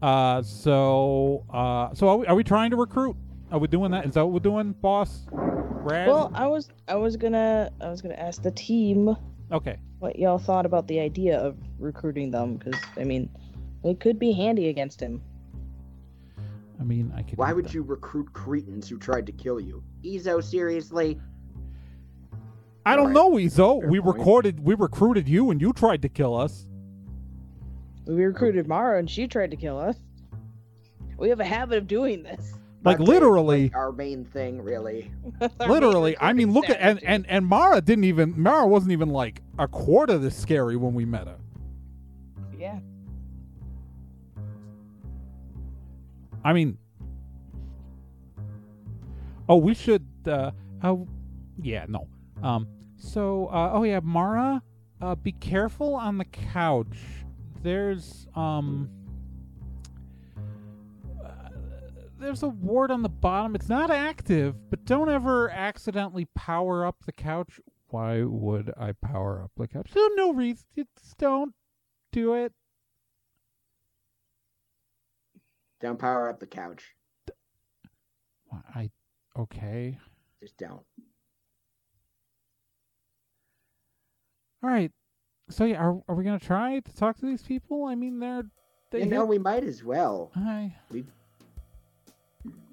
Uh, 0.00 0.42
so 0.42 1.44
uh, 1.52 1.92
so 1.94 2.08
are 2.08 2.16
we, 2.16 2.26
are 2.26 2.34
we 2.34 2.44
trying 2.44 2.70
to 2.70 2.76
recruit? 2.76 3.16
Are 3.50 3.58
we 3.58 3.66
doing 3.66 3.90
that? 3.92 4.06
Is 4.06 4.14
that 4.14 4.24
what 4.24 4.32
we're 4.32 4.50
doing, 4.50 4.72
boss? 4.72 5.26
Raz? 5.32 6.06
Well, 6.06 6.30
I 6.34 6.46
was 6.46 6.68
I 6.86 6.94
was 6.94 7.16
gonna 7.16 7.70
I 7.80 7.88
was 7.88 8.00
gonna 8.02 8.14
ask 8.14 8.42
the 8.42 8.50
team 8.50 9.16
okay. 9.50 9.78
what 9.98 10.18
y'all 10.18 10.38
thought 10.38 10.66
about 10.66 10.86
the 10.86 11.00
idea 11.00 11.38
of 11.38 11.56
recruiting 11.78 12.30
them 12.30 12.56
because 12.56 12.80
I 12.96 13.04
mean 13.04 13.28
they 13.82 13.94
could 13.94 14.18
be 14.18 14.32
handy 14.32 14.68
against 14.68 15.00
him. 15.00 15.22
I 16.80 16.84
mean, 16.84 17.12
I 17.16 17.22
could. 17.22 17.38
Why 17.38 17.52
would 17.52 17.66
that. 17.66 17.74
you 17.74 17.82
recruit 17.82 18.32
cretins 18.32 18.88
who 18.88 18.98
tried 18.98 19.26
to 19.26 19.32
kill 19.32 19.58
you? 19.58 19.82
Ezo, 20.04 20.42
seriously? 20.42 21.20
I 22.86 22.94
don't 22.94 23.16
Alright. 23.16 23.32
know, 23.32 23.32
Ezo. 23.32 23.80
Fair 23.80 23.90
We 23.90 24.00
point. 24.00 24.16
recorded. 24.16 24.60
We 24.60 24.74
recruited 24.74 25.28
you, 25.28 25.50
and 25.50 25.60
you 25.60 25.72
tried 25.72 26.02
to 26.02 26.08
kill 26.08 26.36
us. 26.36 26.67
We 28.08 28.24
recruited 28.24 28.66
Mara 28.66 28.98
and 28.98 29.08
she 29.08 29.28
tried 29.28 29.50
to 29.50 29.56
kill 29.56 29.78
us. 29.78 29.96
We 31.18 31.28
have 31.28 31.40
a 31.40 31.44
habit 31.44 31.76
of 31.76 31.86
doing 31.86 32.22
this. 32.22 32.54
Like 32.84 32.98
Not 32.98 32.98
that 32.98 33.02
it's, 33.02 33.08
literally, 33.10 33.62
like, 33.64 33.74
our 33.74 33.92
main 33.92 34.24
thing, 34.24 34.62
really. 34.62 35.10
Literally. 35.60 36.16
I 36.20 36.32
mean, 36.32 36.52
look 36.52 36.70
at 36.70 36.78
and 36.80 37.02
and 37.02 37.26
and 37.28 37.44
Mara 37.44 37.80
didn't 37.80 38.04
even. 38.04 38.40
Mara 38.40 38.66
wasn't 38.66 38.92
even 38.92 39.10
like 39.10 39.42
a 39.58 39.66
quarter 39.66 40.16
this 40.16 40.36
scary 40.36 40.76
when 40.76 40.94
we 40.94 41.04
met 41.04 41.26
her. 41.26 41.38
yeah. 42.56 42.78
I 46.44 46.52
mean, 46.52 46.78
oh, 49.48 49.56
we 49.56 49.74
should. 49.74 50.06
uh 50.26 50.52
Oh, 50.84 51.08
yeah, 51.60 51.84
no. 51.88 52.06
Um, 52.44 52.68
so, 52.96 53.48
uh, 53.48 53.72
oh 53.74 53.82
yeah, 53.82 53.98
Mara, 54.00 54.62
uh, 55.00 55.16
be 55.16 55.32
careful 55.32 55.96
on 55.96 56.16
the 56.16 56.24
couch. 56.24 56.96
There's, 57.62 58.26
um, 58.34 58.88
uh, 61.24 61.48
there's 62.18 62.42
a 62.42 62.48
ward 62.48 62.90
on 62.90 63.02
the 63.02 63.08
bottom. 63.08 63.54
It's 63.54 63.68
not 63.68 63.90
active, 63.90 64.70
but 64.70 64.84
don't 64.84 65.08
ever 65.08 65.50
accidentally 65.50 66.26
power 66.34 66.86
up 66.86 67.04
the 67.04 67.12
couch. 67.12 67.60
Why 67.88 68.22
would 68.22 68.72
I 68.78 68.92
power 68.92 69.42
up 69.42 69.50
the 69.56 69.66
couch? 69.66 69.90
No, 69.96 70.08
no 70.14 70.32
reason. 70.32 70.64
Just 70.76 71.18
don't 71.18 71.54
do 72.12 72.34
it. 72.34 72.52
Don't 75.80 75.98
power 75.98 76.28
up 76.28 76.40
the 76.40 76.46
couch. 76.46 76.94
I, 78.74 78.90
okay. 79.38 79.98
Just 80.42 80.56
don't. 80.58 80.82
All 84.62 84.70
right. 84.70 84.90
So 85.50 85.64
yeah, 85.64 85.78
are 85.78 86.02
are 86.08 86.14
we 86.14 86.24
gonna 86.24 86.38
try 86.38 86.80
to 86.80 86.94
talk 86.94 87.16
to 87.18 87.26
these 87.26 87.42
people? 87.42 87.84
I 87.86 87.94
mean, 87.94 88.18
they're 88.18 88.44
they 88.90 89.00
You 89.00 89.06
know, 89.06 89.24
we 89.24 89.38
might 89.38 89.64
as 89.64 89.82
well. 89.84 90.30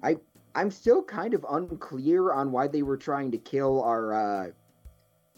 I 0.02 0.16
I'm 0.54 0.70
still 0.70 1.02
kind 1.02 1.34
of 1.34 1.44
unclear 1.50 2.32
on 2.32 2.50
why 2.50 2.66
they 2.68 2.82
were 2.82 2.96
trying 2.96 3.30
to 3.32 3.38
kill 3.38 3.82
our, 3.82 4.14
uh, 4.14 4.50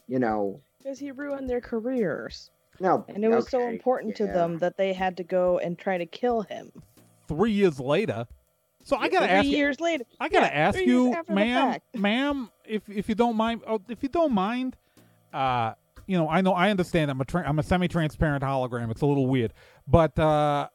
you 0.07 0.19
know, 0.21 0.61
Because 0.79 0.99
he 0.99 1.11
ruined 1.11 1.49
their 1.51 1.61
careers. 1.61 2.51
no. 2.79 3.05
And 3.09 3.25
it 3.25 3.29
was 3.29 3.49
so 3.49 3.63
okay, 3.63 3.75
important 3.75 4.15
to 4.17 4.27
them 4.27 4.59
that 4.59 4.77
they 4.77 4.93
had 4.93 5.17
to 5.17 5.25
go 5.25 5.59
and 5.59 5.77
try 5.79 5.99
to 5.99 6.07
kill 6.07 6.43
him. 6.43 6.71
three 7.27 7.53
years 7.53 7.81
later. 7.81 8.27
So 8.85 8.97
I 8.97 9.09
gotta 9.09 9.27
Three 9.27 9.37
ask 9.37 9.49
you. 9.49 9.57
years 9.57 9.81
later. 9.81 10.05
I 10.21 10.29
gotta 10.29 10.47
Yeah, 10.47 10.69
ask 10.69 10.79
you, 10.79 11.15
ma'am, 11.29 11.79
ma'am, 11.95 12.51
if 12.65 12.89
if 12.89 13.09
you 13.09 13.15
don't 13.15 13.37
mind, 13.37 13.63
oh, 13.67 13.81
if 13.89 14.03
you 14.03 14.09
don't 14.09 14.33
mind, 14.33 14.77
uh, 15.33 15.75
you 16.09 16.17
know, 16.17 16.29
I 16.29 16.41
know, 16.41 16.55
I 16.55 16.71
understand. 16.71 17.11
I'm 17.11 17.21
a 17.21 17.25
tra- 17.25 17.47
I'm 17.47 17.59
a 17.59 17.63
semi-transparent 17.63 18.43
hologram. 18.43 18.91
It's 18.91 19.03
a 19.03 19.07
little 19.07 19.27
weird, 19.27 19.53
but 19.87 20.19
uh, 20.19 20.67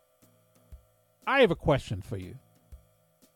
I 1.26 1.42
have 1.42 1.50
a 1.50 1.56
question 1.56 2.02
for 2.02 2.18
you. 2.18 2.36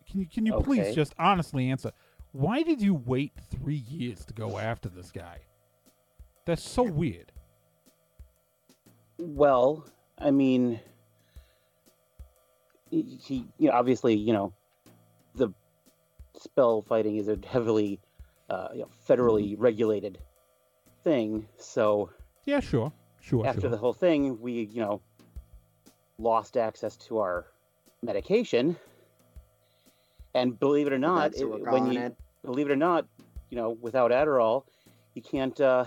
Can 0.10 0.21
you 0.21 0.27
can 0.27 0.45
you 0.45 0.62
please 0.62 0.93
just 0.95 1.15
honestly 1.17 1.69
answer? 1.69 1.91
Why 2.33 2.62
did 2.62 2.81
you 2.81 2.93
wait 2.93 3.33
three 3.49 3.83
years 3.89 4.23
to 4.25 4.33
go 4.33 4.60
after 4.60 4.89
this 4.89 5.12
guy? 5.12 5.39
That's 6.45 6.63
so 6.63 6.83
weird. 6.83 7.31
Well, 9.17 9.89
I 10.19 10.29
mean, 10.29 10.79
he, 12.91 13.19
he 13.23 13.47
you 13.57 13.69
know, 13.69 13.75
obviously, 13.75 14.13
you 14.13 14.33
know, 14.33 14.53
the 15.33 15.49
spell 16.39 16.83
fighting 16.83 17.17
is 17.17 17.27
a 17.27 17.39
heavily, 17.45 17.99
uh, 18.51 18.67
you 18.73 18.81
know, 18.81 18.89
federally 19.10 19.55
regulated 19.57 20.19
thing. 21.08 21.48
So 21.58 22.10
Yeah, 22.46 22.60
sure, 22.60 22.91
sure, 23.22 23.46
after 23.48 23.62
sure. 23.62 23.70
the 23.70 23.78
whole 23.78 23.93
thing, 23.93 24.41
we, 24.41 24.52
you 24.63 24.82
know, 24.82 25.02
lost 26.17 26.58
access 26.58 26.98
to 27.08 27.20
our 27.20 27.46
medication. 28.04 28.76
And 30.34 30.60
believe 30.60 30.88
it 30.88 30.93
or 30.93 31.00
not, 31.00 31.34
it- 31.36 31.46
when 31.46 31.91
you 31.91 32.00
it. 32.00 32.15
believe 32.43 32.70
it 32.70 32.74
or 32.74 32.76
not, 32.89 33.06
you 33.50 33.56
know, 33.58 33.70
without 33.82 34.12
Adderall, 34.12 34.65
you 35.13 35.22
can't. 35.22 35.60
Uh, 35.60 35.86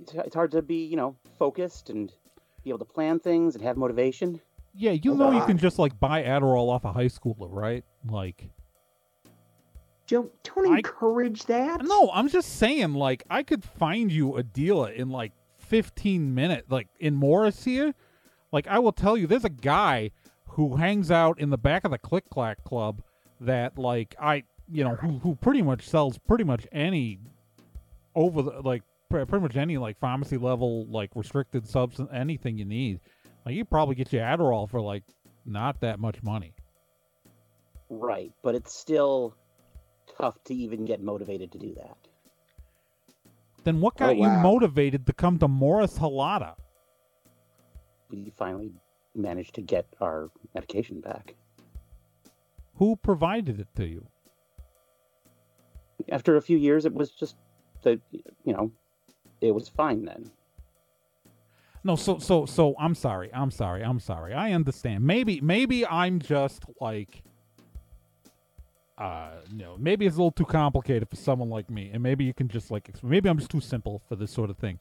it's, 0.00 0.12
it's 0.12 0.34
hard 0.34 0.50
to 0.50 0.60
be, 0.62 0.84
you 0.84 0.96
know, 0.96 1.16
focused 1.38 1.88
and 1.88 2.12
be 2.64 2.70
able 2.70 2.80
to 2.80 2.84
plan 2.84 3.20
things 3.20 3.54
and 3.54 3.62
have 3.62 3.76
motivation. 3.76 4.40
Yeah, 4.74 4.90
you 4.90 5.14
know 5.14 5.30
you 5.30 5.42
can 5.42 5.56
just 5.56 5.78
like 5.78 5.98
buy 6.00 6.22
Adderall 6.24 6.68
off 6.68 6.84
a 6.84 6.92
high 6.92 7.06
schooler, 7.06 7.48
right? 7.48 7.84
Like, 8.06 8.50
Don't 10.06 10.30
don't 10.44 10.72
I- 10.72 10.78
encourage 10.78 11.44
that. 11.46 11.82
no, 11.84 12.10
I'm 12.12 12.28
just 12.28 12.56
saying, 12.56 12.94
like, 12.94 13.24
I 13.28 13.42
could 13.42 13.64
find 13.64 14.10
you 14.12 14.36
a 14.36 14.42
dealer 14.42 14.90
in 14.90 15.10
like 15.10 15.32
15 15.58 16.34
minutes, 16.34 16.70
like 16.70 16.88
in 17.00 17.14
Morris 17.14 17.64
here. 17.64 17.94
Like, 18.52 18.66
I 18.68 18.78
will 18.78 18.92
tell 18.92 19.16
you, 19.16 19.26
there's 19.26 19.44
a 19.44 19.48
guy 19.50 20.12
who 20.50 20.76
hangs 20.76 21.10
out 21.10 21.40
in 21.40 21.50
the 21.50 21.58
back 21.58 21.84
of 21.84 21.90
the 21.90 21.98
Click 21.98 22.24
Clack 22.30 22.62
Club 22.64 23.02
that, 23.40 23.76
like, 23.76 24.14
I, 24.20 24.44
you 24.70 24.84
know, 24.84 24.94
who 24.94 25.18
who 25.18 25.34
pretty 25.34 25.62
much 25.62 25.88
sells 25.88 26.18
pretty 26.18 26.44
much 26.44 26.66
any 26.72 27.18
over 28.14 28.42
the 28.42 28.62
like 28.62 28.82
pre- 29.10 29.24
pretty 29.24 29.42
much 29.42 29.56
any 29.56 29.76
like 29.76 29.98
pharmacy 29.98 30.38
level 30.38 30.86
like 30.86 31.10
restricted 31.14 31.66
substance 31.68 32.08
anything 32.12 32.56
you 32.58 32.64
need. 32.64 33.00
Like, 33.44 33.54
you 33.56 33.64
probably 33.64 33.96
get 33.96 34.12
your 34.12 34.22
Adderall 34.22 34.70
for 34.70 34.80
like 34.80 35.02
not 35.44 35.80
that 35.80 35.98
much 35.98 36.22
money. 36.22 36.54
Right, 37.88 38.32
but 38.42 38.54
it's 38.54 38.72
still 38.74 39.34
tough 40.18 40.42
to 40.44 40.54
even 40.54 40.84
get 40.84 41.02
motivated 41.02 41.52
to 41.52 41.58
do 41.58 41.74
that. 41.74 41.96
Then 43.64 43.80
what 43.80 43.96
Oh, 44.00 44.08
got 44.08 44.16
you 44.16 44.30
wow. 44.30 44.42
motivated 44.42 45.06
to 45.06 45.12
come 45.12 45.38
to 45.38 45.48
Morris 45.48 45.98
Halata? 45.98 46.54
We 48.10 48.32
finally 48.36 48.72
managed 49.14 49.54
to 49.56 49.62
get 49.62 49.86
our 50.00 50.30
medication 50.54 51.00
back. 51.00 51.34
Who 52.76 52.96
provided 52.96 53.60
it 53.60 53.68
to 53.76 53.86
you? 53.86 54.06
After 56.10 56.36
a 56.36 56.42
few 56.42 56.58
years, 56.58 56.84
it 56.84 56.94
was 56.94 57.10
just 57.10 57.36
the, 57.82 58.00
you 58.12 58.52
know, 58.52 58.72
it 59.40 59.52
was 59.52 59.68
fine 59.68 60.04
then. 60.04 60.30
No, 61.84 61.96
so 61.96 62.18
so 62.18 62.46
so 62.46 62.74
I'm 62.78 62.94
sorry. 62.94 63.30
I'm 63.32 63.50
sorry. 63.50 63.82
I'm 63.82 64.00
sorry. 64.00 64.34
I 64.34 64.52
understand. 64.52 65.04
Maybe 65.04 65.40
maybe 65.40 65.86
I'm 65.86 66.20
just 66.20 66.64
like 66.80 67.22
uh 68.98 69.30
you 69.50 69.58
know, 69.58 69.76
maybe 69.78 70.06
it's 70.06 70.16
a 70.16 70.18
little 70.18 70.30
too 70.30 70.44
complicated 70.44 71.08
for 71.08 71.16
someone 71.16 71.50
like 71.50 71.68
me 71.70 71.90
and 71.92 72.02
maybe 72.02 72.24
you 72.24 72.34
can 72.34 72.48
just 72.48 72.70
like 72.70 72.90
maybe 73.02 73.28
I'm 73.28 73.38
just 73.38 73.50
too 73.50 73.60
simple 73.60 74.02
for 74.08 74.16
this 74.16 74.30
sort 74.30 74.50
of 74.50 74.56
thing. 74.56 74.78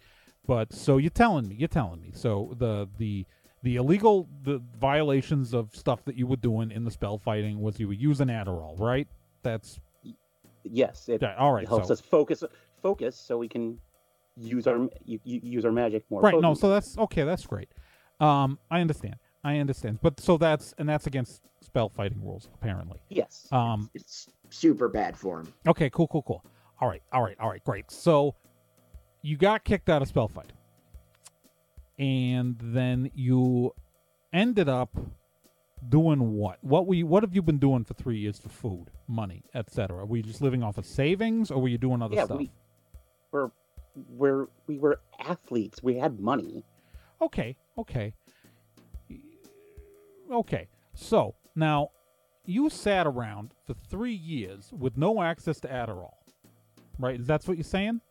But 0.47 0.73
so 0.73 0.97
you're 0.97 1.09
telling 1.09 1.47
me, 1.47 1.55
you're 1.55 1.67
telling 1.67 2.01
me. 2.01 2.11
So 2.13 2.55
the 2.57 2.87
the 2.97 3.25
the 3.63 3.77
illegal 3.77 4.27
the 4.43 4.61
violations 4.79 5.53
of 5.53 5.75
stuff 5.75 6.05
that 6.05 6.15
you 6.15 6.27
were 6.27 6.35
doing 6.35 6.71
in 6.71 6.83
the 6.85 6.91
spell 6.91 7.17
fighting 7.17 7.61
was 7.61 7.79
you 7.79 7.87
were 7.87 7.93
using 7.93 8.27
Adderall, 8.27 8.79
right? 8.79 9.07
That's 9.43 9.79
Yes, 10.63 11.09
it, 11.09 11.23
all 11.23 11.53
right. 11.53 11.67
helps 11.67 11.87
so, 11.87 11.93
us 11.93 12.01
focus 12.01 12.43
focus 12.81 13.15
so 13.15 13.37
we 13.37 13.47
can 13.47 13.79
use 14.37 14.67
our 14.67 14.87
use 15.05 15.65
our 15.65 15.71
magic 15.71 16.03
more. 16.09 16.21
right 16.21 16.39
no 16.41 16.53
so 16.53 16.69
that's 16.69 16.97
okay 16.97 17.23
that's 17.23 17.45
great 17.45 17.69
um 18.19 18.59
i 18.69 18.81
understand 18.81 19.15
i 19.45 19.57
understand 19.59 19.99
but 20.01 20.19
so 20.19 20.37
that's 20.37 20.73
and 20.77 20.87
that's 20.89 21.07
against 21.07 21.41
spell 21.61 21.87
fighting 21.89 22.21
rules 22.23 22.49
apparently 22.53 22.99
yes. 23.09 23.47
um 23.51 23.89
It's 23.93 24.27
super 24.49 24.89
bad 24.89 25.17
form. 25.17 25.53
okay 25.67 25.89
cool 25.89 26.07
cool 26.07 26.21
cool 26.23 26.43
all 26.81 26.87
right 26.89 27.01
all 27.13 27.21
right 27.23 27.37
all 27.39 27.49
right 27.49 27.63
great 27.63 27.89
so 27.89 28.35
you 29.21 29.37
got 29.37 29.63
kicked 29.63 29.89
out 29.89 30.01
of 30.01 30.07
spell 30.07 30.27
fight 30.27 30.51
and 31.97 32.57
then 32.61 33.09
you 33.15 33.73
ended 34.33 34.67
up 34.67 34.89
doing 35.89 36.33
what 36.33 36.57
what 36.63 36.85
were 36.87 36.95
you 36.95 37.05
what 37.07 37.23
have 37.23 37.33
you 37.35 37.41
been 37.41 37.57
doing 37.57 37.83
for 37.83 37.93
three 37.93 38.17
years 38.17 38.37
for 38.39 38.49
food 38.49 38.87
money 39.07 39.43
etc 39.53 40.05
were 40.05 40.17
you 40.17 40.23
just 40.23 40.41
living 40.41 40.63
off 40.63 40.77
of 40.77 40.85
savings 40.85 41.51
or 41.51 41.61
were 41.61 41.67
you 41.67 41.77
doing 41.77 42.01
other 42.01 42.15
yeah, 42.15 42.25
stuff 42.25 42.37
we 42.37 42.51
we're 43.31 43.51
we're 44.09 44.47
we 44.67 44.77
were 44.77 44.99
athletes. 45.19 45.81
We 45.83 45.95
had 45.95 46.19
money. 46.19 46.63
Okay, 47.21 47.55
okay. 47.77 48.13
Okay. 50.31 50.67
So, 50.93 51.35
now 51.55 51.89
you 52.45 52.69
sat 52.69 53.07
around 53.07 53.51
for 53.65 53.75
3 53.89 54.13
years 54.13 54.71
with 54.77 54.97
no 54.97 55.21
access 55.21 55.59
to 55.61 55.67
Adderall. 55.67 56.15
Right? 56.99 57.19
That's 57.25 57.47
what 57.47 57.57
you're 57.57 57.63
saying? 57.63 58.01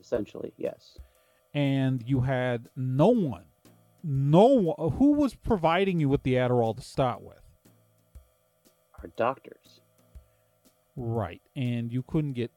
Essentially, 0.00 0.52
yes. 0.56 0.98
And 1.54 2.02
you 2.06 2.20
had 2.20 2.68
no 2.76 3.08
one 3.08 3.44
no 4.06 4.46
one 4.46 4.92
who 4.92 5.14
was 5.14 5.34
providing 5.34 5.98
you 5.98 6.08
with 6.08 6.22
the 6.22 6.34
Adderall 6.34 6.76
to 6.76 6.82
start 6.82 7.22
with. 7.22 7.40
Our 9.02 9.08
doctors. 9.16 9.80
Right. 10.94 11.42
And 11.56 11.92
you 11.92 12.02
couldn't 12.02 12.34
get 12.34 12.52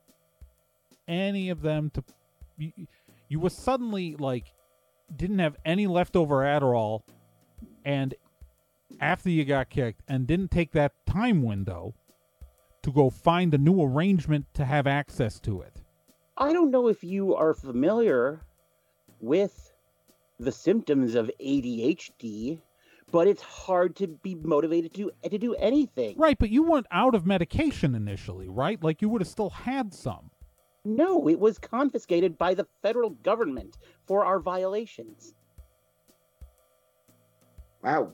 any 1.07 1.49
of 1.49 1.61
them 1.63 1.89
to 1.95 2.03
you, 2.57 2.71
you 3.29 3.39
were 3.39 3.49
suddenly 3.49 4.15
like 4.15 4.53
didn't 5.15 5.39
have 5.39 5.55
any 5.65 5.87
leftover 5.87 6.37
Adderall 6.37 7.01
and 7.83 8.13
after 8.99 9.29
you 9.29 9.45
got 9.45 9.69
kicked 9.69 10.01
and 10.07 10.27
didn't 10.27 10.51
take 10.51 10.71
that 10.71 10.93
time 11.05 11.43
window 11.43 11.93
to 12.81 12.91
go 12.91 13.09
find 13.09 13.53
a 13.53 13.57
new 13.57 13.81
arrangement 13.81 14.45
to 14.53 14.65
have 14.65 14.87
access 14.87 15.39
to 15.41 15.61
it. 15.61 15.81
I 16.37 16.53
don't 16.53 16.71
know 16.71 16.87
if 16.87 17.03
you 17.03 17.35
are 17.35 17.53
familiar 17.53 18.41
with 19.19 19.73
the 20.39 20.51
symptoms 20.51 21.15
of 21.15 21.29
ADHD, 21.41 22.61
but 23.11 23.27
it's 23.27 23.41
hard 23.41 23.95
to 23.97 24.07
be 24.07 24.35
motivated 24.35 24.93
to 24.93 25.11
to 25.29 25.37
do 25.37 25.53
anything. 25.55 26.17
Right, 26.17 26.37
but 26.39 26.49
you 26.49 26.63
weren't 26.63 26.87
out 26.91 27.15
of 27.15 27.25
medication 27.25 27.95
initially, 27.95 28.47
right? 28.47 28.81
Like 28.81 29.01
you 29.01 29.09
would 29.09 29.21
have 29.21 29.27
still 29.27 29.49
had 29.49 29.93
some. 29.93 30.31
No, 30.85 31.27
it 31.27 31.39
was 31.39 31.57
confiscated 31.57 32.37
by 32.37 32.53
the 32.53 32.65
federal 32.81 33.09
government 33.09 33.77
for 34.07 34.23
our 34.23 34.39
violations. 34.39 35.33
Wow. 37.83 38.13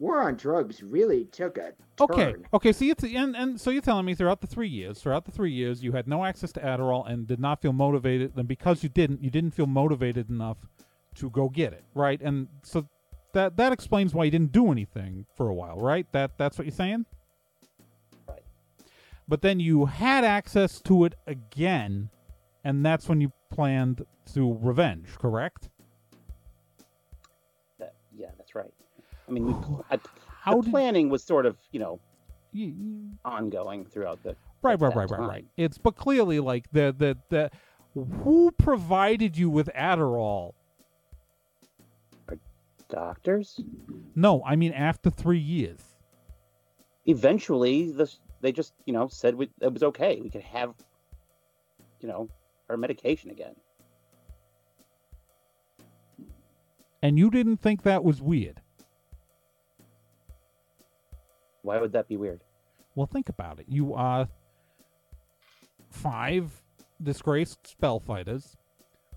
They, 0.00 0.04
war 0.04 0.22
on 0.22 0.36
drugs 0.36 0.82
really 0.82 1.26
took 1.26 1.58
a 1.58 1.72
Okay, 2.00 2.32
turn. 2.32 2.46
okay. 2.54 2.72
So 2.72 2.84
you 2.86 2.94
t- 2.94 3.14
and 3.16 3.36
and 3.36 3.60
so 3.60 3.70
you're 3.70 3.82
telling 3.82 4.06
me 4.06 4.14
throughout 4.14 4.40
the 4.40 4.46
three 4.46 4.68
years, 4.68 5.00
throughout 5.00 5.26
the 5.26 5.30
three 5.32 5.52
years, 5.52 5.82
you 5.82 5.92
had 5.92 6.08
no 6.08 6.24
access 6.24 6.50
to 6.52 6.60
Adderall 6.60 7.06
and 7.08 7.26
did 7.26 7.38
not 7.40 7.60
feel 7.60 7.72
motivated, 7.74 8.32
and 8.36 8.48
because 8.48 8.82
you 8.82 8.88
didn't, 8.88 9.22
you 9.22 9.30
didn't 9.30 9.50
feel 9.52 9.66
motivated 9.66 10.30
enough 10.30 10.56
to 11.16 11.28
go 11.30 11.48
get 11.48 11.72
it, 11.74 11.84
right? 11.94 12.20
And 12.22 12.48
so 12.62 12.88
that 13.34 13.56
that 13.58 13.72
explains 13.72 14.14
why 14.14 14.24
you 14.24 14.30
didn't 14.30 14.52
do 14.52 14.72
anything 14.72 15.26
for 15.36 15.48
a 15.48 15.54
while, 15.54 15.78
right? 15.78 16.06
That 16.12 16.38
that's 16.38 16.56
what 16.56 16.66
you're 16.66 16.72
saying. 16.72 17.04
Right. 18.26 18.42
But 19.28 19.42
then 19.42 19.60
you 19.60 19.86
had 19.86 20.24
access 20.24 20.80
to 20.82 21.04
it 21.04 21.14
again, 21.26 22.08
and 22.64 22.84
that's 22.84 23.08
when 23.08 23.20
you 23.20 23.32
planned 23.50 24.06
to 24.32 24.56
revenge, 24.60 25.08
correct? 25.18 25.68
That, 27.78 27.94
yeah, 28.16 28.30
that's 28.38 28.54
right. 28.54 28.72
I 29.30 29.32
mean, 29.32 29.46
we, 29.46 29.54
I, 29.90 29.98
How 30.40 30.56
the 30.56 30.62
did 30.62 30.70
planning 30.72 31.08
was 31.08 31.22
sort 31.22 31.46
of, 31.46 31.56
you 31.70 31.78
know, 31.78 32.00
you, 32.52 32.66
you- 32.66 33.10
ongoing 33.24 33.84
throughout 33.84 34.22
the. 34.24 34.36
Right, 34.62 34.78
right, 34.78 34.94
right, 34.94 35.10
right, 35.10 35.20
right. 35.20 35.44
It's 35.56 35.78
but 35.78 35.96
clearly 35.96 36.38
like 36.40 36.70
the 36.70 36.94
the 36.96 37.16
the 37.30 37.50
who 37.94 38.50
provided 38.58 39.38
you 39.38 39.48
with 39.48 39.70
Adderall? 39.74 40.52
Our 42.28 42.36
Doctors. 42.90 43.58
No, 44.14 44.42
I 44.44 44.56
mean 44.56 44.72
after 44.72 45.08
three 45.08 45.38
years. 45.38 45.80
Eventually, 47.06 47.90
this 47.90 48.18
they 48.42 48.52
just, 48.52 48.74
you 48.84 48.92
know, 48.92 49.08
said 49.08 49.34
we, 49.34 49.48
it 49.60 49.72
was 49.72 49.82
okay. 49.82 50.20
We 50.20 50.28
could 50.28 50.42
have, 50.42 50.74
you 52.00 52.08
know, 52.08 52.28
our 52.68 52.76
medication 52.76 53.30
again. 53.30 53.54
And 57.02 57.18
you 57.18 57.30
didn't 57.30 57.58
think 57.58 57.82
that 57.84 58.04
was 58.04 58.20
weird. 58.20 58.59
Why 61.62 61.78
would 61.78 61.92
that 61.92 62.08
be 62.08 62.16
weird? 62.16 62.40
Well, 62.94 63.06
think 63.06 63.28
about 63.28 63.60
it. 63.60 63.66
You 63.68 63.94
are 63.94 64.28
five 65.90 66.62
disgraced 67.02 67.66
spell 67.66 68.00
fighters 68.00 68.56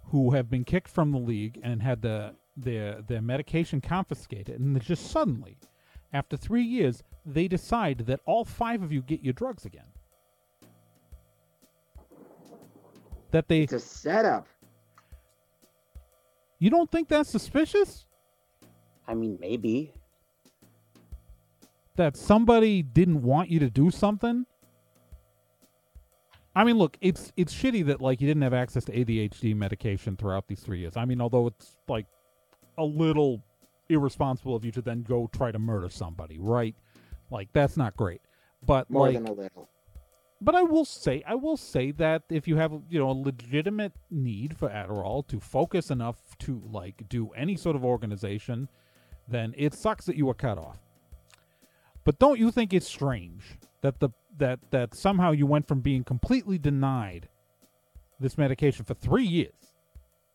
who 0.06 0.32
have 0.32 0.50
been 0.50 0.64
kicked 0.64 0.90
from 0.90 1.12
the 1.12 1.18
league 1.18 1.60
and 1.64 1.82
had 1.82 2.02
the, 2.02 2.36
their 2.56 3.02
their 3.02 3.22
medication 3.22 3.82
confiscated, 3.82 4.60
and 4.60 4.80
just 4.82 5.10
suddenly, 5.10 5.58
after 6.12 6.38
three 6.38 6.64
years, 6.64 7.02
they 7.26 7.48
decide 7.48 8.00
that 8.06 8.20
all 8.26 8.46
five 8.46 8.84
of 8.84 8.92
you 8.92 9.02
get 9.02 9.24
your 9.24 9.34
drugs 9.34 9.66
again. 9.66 9.86
That 13.32 13.48
they 13.48 13.62
It's 13.62 13.74
a 13.74 13.80
setup. 13.80 14.48
you 16.60 16.70
don't 16.70 16.92
think 16.92 17.08
that's 17.08 17.30
suspicious? 17.30 18.06
I 19.08 19.16
mean, 19.16 19.38
maybe. 19.42 19.94
That 21.96 22.18
somebody 22.18 22.82
didn't 22.82 23.22
want 23.22 23.50
you 23.50 23.60
to 23.60 23.70
do 23.70 23.92
something. 23.92 24.46
I 26.56 26.64
mean, 26.64 26.78
look, 26.78 26.98
it's 27.02 27.32
it's 27.36 27.54
shitty 27.54 27.86
that 27.88 28.00
like 28.02 28.22
you 28.22 28.28
didn't 28.28 28.44
have 28.44 28.54
access 28.54 28.84
to 28.86 28.92
ADHD 28.92 29.56
medication 29.56 30.16
throughout 30.16 30.48
these 30.48 30.60
three 30.60 30.80
years. 30.80 30.96
I 30.96 31.06
mean, 31.06 31.20
although 31.20 31.48
it's 31.48 31.78
like 31.88 32.06
a 32.78 32.84
little 32.84 33.44
irresponsible 33.90 34.56
of 34.56 34.64
you 34.64 34.72
to 34.72 34.82
then 34.82 35.02
go 35.04 35.30
try 35.34 35.52
to 35.52 35.60
murder 35.60 35.90
somebody, 35.90 36.38
right? 36.40 36.76
Like 37.32 37.50
that's 37.54 37.76
not 37.76 37.96
great. 37.98 38.22
But 38.66 38.90
More 38.90 39.08
like, 39.08 39.16
than 39.16 39.28
a 39.28 39.32
little. 39.34 39.68
but 40.42 40.56
I 40.56 40.62
will 40.62 40.86
say, 40.86 41.24
I 41.28 41.36
will 41.36 41.58
say 41.58 41.92
that 41.92 42.24
if 42.30 42.48
you 42.48 42.56
have, 42.58 42.72
you 42.90 43.00
know, 43.00 43.10
a 43.10 43.14
legitimate 43.14 43.94
need 44.12 44.56
for 44.56 44.70
Adderall 44.70 45.28
to 45.28 45.40
focus 45.40 45.90
enough 45.90 46.18
to 46.40 46.62
like 46.72 47.04
do 47.10 47.30
any 47.36 47.56
sort 47.58 47.76
of 47.76 47.84
organization, 47.84 48.70
then 49.28 49.54
it 49.58 49.74
sucks 49.74 50.06
that 50.06 50.16
you 50.16 50.28
were 50.28 50.34
cut 50.36 50.58
off. 50.60 50.78
But 52.04 52.20
don't 52.20 52.40
you 52.40 52.52
think 52.52 52.74
it's 52.74 52.88
strange 52.88 53.58
that 53.82 54.00
the 54.00 54.10
that 54.38 54.60
that 54.72 54.94
somehow 54.96 55.32
you 55.32 55.46
went 55.46 55.68
from 55.68 55.80
being 55.82 56.04
completely 56.04 56.58
denied 56.58 57.30
this 58.20 58.38
medication 58.38 58.84
for 58.86 58.94
three 58.94 59.26
years 59.26 59.54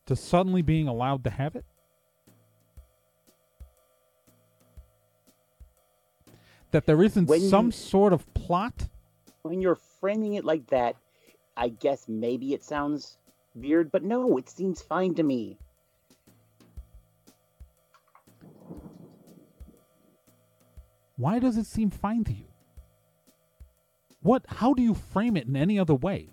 to 0.07 0.17
suddenly 0.17 0.63
being 0.63 0.89
allowed 0.89 1.25
to 1.25 1.31
have 1.31 1.57
it? 1.57 1.65
That 6.71 6.87
there 6.87 7.03
isn't 7.03 7.29
When 7.29 7.41
some 7.41 7.67
you- 7.67 7.73
sort 7.73 8.13
of 8.13 8.33
plot? 8.35 8.89
When 9.43 9.61
you're 9.61 9.77
framing 10.01 10.35
it 10.35 10.45
like 10.45 10.67
that, 10.69 10.97
I 11.57 11.69
guess 11.71 12.09
maybe 12.09 12.53
it 12.53 12.63
sounds 12.63 13.17
weird, 13.55 13.91
but 13.91 14.03
no, 14.05 14.37
it 14.37 14.49
seems 14.49 14.83
fine 14.83 15.15
to 15.15 15.23
me. 15.23 15.59
Why 21.19 21.41
does 21.41 21.57
it 21.57 21.67
seem 21.67 21.91
fine 21.91 22.23
to 22.25 22.33
you? 22.33 22.47
What 24.23 24.45
how 24.47 24.73
do 24.73 24.83
you 24.83 24.95
frame 24.95 25.37
it 25.37 25.49
in 25.49 25.57
any 25.57 25.77
other 25.79 25.95
way? 25.95 26.31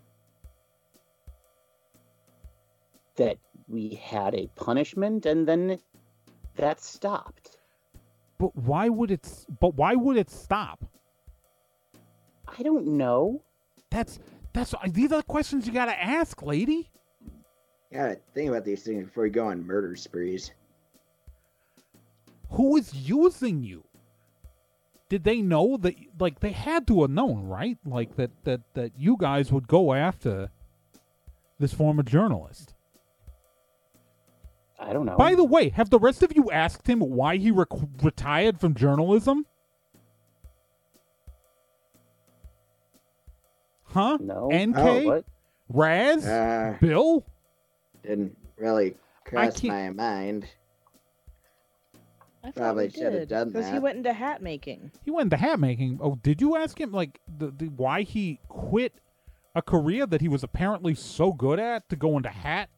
That 3.15 3.37
we 3.67 3.95
had 3.95 4.35
a 4.35 4.47
punishment 4.55 5.25
and 5.25 5.47
then 5.47 5.79
that 6.55 6.81
stopped. 6.81 7.57
But 8.37 8.55
why 8.55 8.89
would 8.89 9.09
it 9.09 9.27
but 9.59 9.73
why 9.73 9.95
would 9.95 10.17
it 10.17 10.29
stop? 10.29 10.85
I 12.47 12.61
don't 12.61 12.85
know. 12.85 13.41
That's 13.89 14.19
that's 14.53 14.75
these 14.89 15.11
are 15.11 15.17
the 15.17 15.23
questions 15.23 15.65
you 15.65 15.73
got 15.73 15.87
to 15.87 15.99
ask, 15.99 16.43
lady. 16.43 16.91
You 17.89 17.97
gotta 17.97 18.19
think 18.35 18.49
about 18.49 18.65
these 18.65 18.83
things 18.83 19.05
before 19.05 19.25
you 19.25 19.31
go 19.31 19.47
on 19.47 19.65
murder 19.65 19.95
sprees. 19.95 20.51
Who 22.51 22.77
is 22.77 22.93
using 22.93 23.63
you? 23.63 23.83
Did 25.07 25.23
they 25.23 25.41
know 25.41 25.77
that 25.77 25.95
like 26.19 26.39
they 26.39 26.51
had 26.51 26.87
to 26.87 27.01
have 27.01 27.11
known, 27.11 27.43
right? 27.45 27.77
Like 27.85 28.15
that 28.15 28.31
that 28.43 28.61
that 28.73 28.91
you 28.97 29.17
guys 29.19 29.51
would 29.51 29.67
go 29.67 29.93
after 29.93 30.49
this 31.59 31.73
former 31.73 32.03
journalist. 32.03 32.73
I 34.79 34.93
don't 34.93 35.05
know. 35.05 35.15
By 35.15 35.35
the 35.35 35.43
way, 35.43 35.69
have 35.69 35.89
the 35.89 35.99
rest 35.99 36.21
of 36.23 36.35
you 36.35 36.51
asked 36.51 36.87
him 36.87 36.99
why 36.99 37.37
he 37.37 37.49
rec- 37.49 37.67
retired 38.01 38.59
from 38.59 38.75
journalism? 38.75 39.45
Huh? 43.85 44.17
no. 44.19 44.49
NK? 44.51 44.75
Oh, 44.77 45.03
what? 45.03 45.25
Raz? 45.69 46.25
Uh, 46.25 46.77
Bill? 46.81 47.25
didn't 48.03 48.37
really 48.57 48.95
cross 49.23 49.59
can't- 49.61 49.73
my 49.73 49.89
mind. 49.91 50.45
I 52.45 52.51
Probably 52.51 52.89
should 52.91 53.03
have 53.03 53.13
did, 53.13 53.29
done 53.29 53.47
Because 53.49 53.65
he 53.65 53.73
that. 53.73 53.81
went 53.81 53.97
into 53.97 54.13
hat 54.13 54.41
making. 54.41 54.91
He 55.03 55.09
went 55.09 55.33
into 55.33 55.37
hat 55.37 55.59
making. 55.59 55.99
Oh, 56.01 56.15
did 56.15 56.41
you 56.41 56.55
ask 56.55 56.79
him 56.79 56.91
like 56.91 57.19
the, 57.27 57.49
the 57.49 57.65
why 57.69 58.03
he 58.03 58.39
quit 58.47 58.93
a 59.55 59.61
career 59.63 60.05
that 60.05 60.21
he 60.21 60.27
was 60.27 60.43
apparently 60.43 60.93
so 60.93 61.33
good 61.33 61.59
at 61.59 61.89
to 61.89 61.95
go 61.95 62.17
into 62.17 62.29
hat 62.29 62.69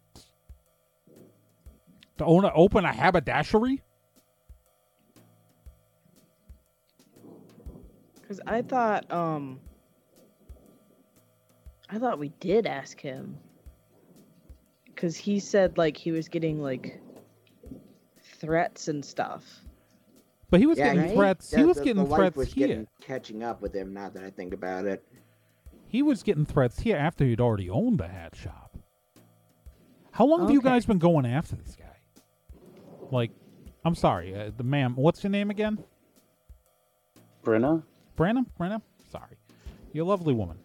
To 2.17 2.25
own 2.25 2.45
a, 2.45 2.51
open 2.53 2.85
a 2.85 2.93
haberdashery? 2.93 3.81
Because 8.15 8.39
I 8.47 8.61
thought, 8.61 9.11
um, 9.11 9.59
I 11.89 11.97
thought 11.99 12.19
we 12.19 12.29
did 12.39 12.65
ask 12.65 12.99
him. 12.99 13.37
Because 14.85 15.15
he 15.17 15.39
said 15.39 15.77
like 15.77 15.95
he 15.97 16.11
was 16.11 16.27
getting 16.29 16.61
like 16.61 16.99
threats 18.39 18.87
and 18.87 19.03
stuff. 19.03 19.61
But 20.49 20.59
he 20.61 20.65
was 20.65 20.77
yeah, 20.77 20.93
getting 20.93 21.01
right? 21.09 21.13
threats. 21.15 21.53
He 21.53 21.63
was 21.63 21.77
the- 21.77 21.83
getting 21.83 22.03
the 22.03 22.09
life 22.09 22.17
threats 22.19 22.37
was 22.37 22.53
here. 22.53 22.67
getting 22.67 22.87
catching 23.01 23.43
up 23.43 23.61
with 23.61 23.73
him. 23.75 23.93
Now 23.93 24.09
that 24.09 24.23
I 24.23 24.29
think 24.29 24.53
about 24.53 24.85
it, 24.85 25.03
He 25.89 26.01
was 26.01 26.21
getting 26.23 26.45
threats 26.45 26.79
here 26.79 26.97
after 26.97 27.23
he'd 27.25 27.39
already 27.41 27.69
owned 27.69 27.97
the 27.99 28.07
hat 28.07 28.35
shop. 28.35 28.77
How 30.11 30.25
long 30.25 30.41
have 30.41 30.51
you 30.51 30.61
guys 30.61 30.85
been 30.85 30.97
going 30.99 31.25
after 31.25 31.55
this 31.55 31.75
guy? 31.75 31.85
Like, 33.11 33.31
I'm 33.85 33.95
sorry, 33.95 34.35
uh, 34.35 34.51
the 34.55 34.63
ma'am. 34.63 34.95
What's 34.95 35.23
your 35.23 35.29
name 35.31 35.49
again? 35.49 35.77
Brenna? 37.43 37.83
Brenna? 38.17 38.45
Brenna? 38.59 38.81
Sorry, 39.09 39.37
you're 39.93 40.05
a 40.05 40.07
lovely 40.07 40.33
woman. 40.33 40.57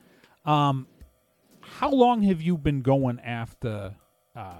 Um, 0.45 0.87
how 1.61 1.91
long 1.91 2.23
have 2.23 2.41
you 2.41 2.57
been 2.59 2.83
going 2.83 3.21
after 3.21 3.95
uh, 4.35 4.55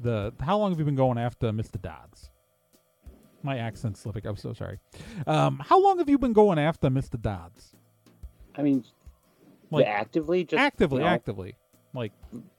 the? 0.00 0.32
How 0.40 0.58
long 0.58 0.70
have 0.70 0.78
you 0.78 0.84
been 0.84 0.94
going 0.96 1.18
after 1.18 1.50
Mr. 1.52 1.80
Dodds? 1.80 2.30
My 3.42 3.58
accent's 3.58 4.00
slipping. 4.00 4.26
I'm 4.26 4.36
so 4.36 4.54
sorry. 4.54 4.78
Um, 5.26 5.62
how 5.64 5.78
long 5.82 5.98
have 5.98 6.08
you 6.08 6.18
been 6.18 6.32
going 6.32 6.58
after 6.58 6.88
Mr. 6.88 7.20
Dodds? 7.20 7.74
I 8.56 8.62
mean, 8.62 8.84
Like 9.70 9.86
actively, 9.86 10.44
just 10.44 10.60
actively, 10.60 10.98
you 10.98 11.04
know, 11.04 11.10
actively. 11.10 11.54
Like 11.92 12.12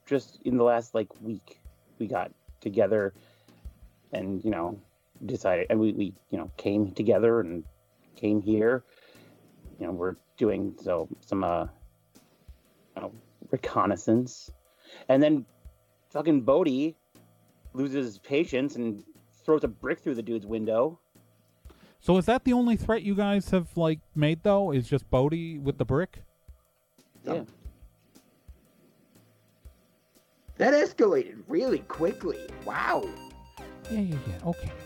just 0.06 0.38
in 0.44 0.56
the 0.56 0.64
last 0.64 0.94
like 0.94 1.08
week, 1.20 1.60
we 1.98 2.06
got 2.06 2.30
together, 2.60 3.14
and 4.12 4.44
you 4.44 4.50
know, 4.50 4.78
decided, 5.24 5.66
and 5.70 5.80
we, 5.80 5.92
we 5.92 6.14
you 6.30 6.38
know 6.38 6.50
came 6.56 6.92
together 6.92 7.40
and 7.40 7.64
came 8.14 8.40
here. 8.40 8.84
You 9.80 9.86
know, 9.86 9.92
we're 9.92 10.16
doing 10.36 10.74
so 10.80 11.08
some 11.20 11.42
uh, 11.42 11.64
you 12.94 13.02
know, 13.02 13.12
reconnaissance, 13.50 14.50
and 15.08 15.22
then 15.22 15.46
fucking 16.10 16.42
Bodie 16.42 16.96
loses 17.76 18.06
his 18.06 18.18
patience 18.18 18.76
and 18.76 19.04
throws 19.44 19.62
a 19.64 19.68
brick 19.68 20.00
through 20.00 20.14
the 20.14 20.22
dude's 20.22 20.46
window. 20.46 20.98
So 22.00 22.16
is 22.16 22.26
that 22.26 22.44
the 22.44 22.52
only 22.52 22.76
threat 22.76 23.02
you 23.02 23.14
guys 23.14 23.50
have 23.50 23.76
like 23.76 24.00
made 24.14 24.42
though? 24.42 24.72
Is 24.72 24.88
just 24.88 25.08
Bodhi 25.10 25.58
with 25.58 25.78
the 25.78 25.84
brick? 25.84 26.22
Yeah. 27.24 27.42
That 30.58 30.72
escalated 30.72 31.42
really 31.48 31.80
quickly. 31.80 32.38
Wow. 32.64 33.08
Yeah, 33.90 34.00
yeah, 34.00 34.16
yeah. 34.26 34.48
Okay. 34.48 34.70
Okay. 34.70 34.85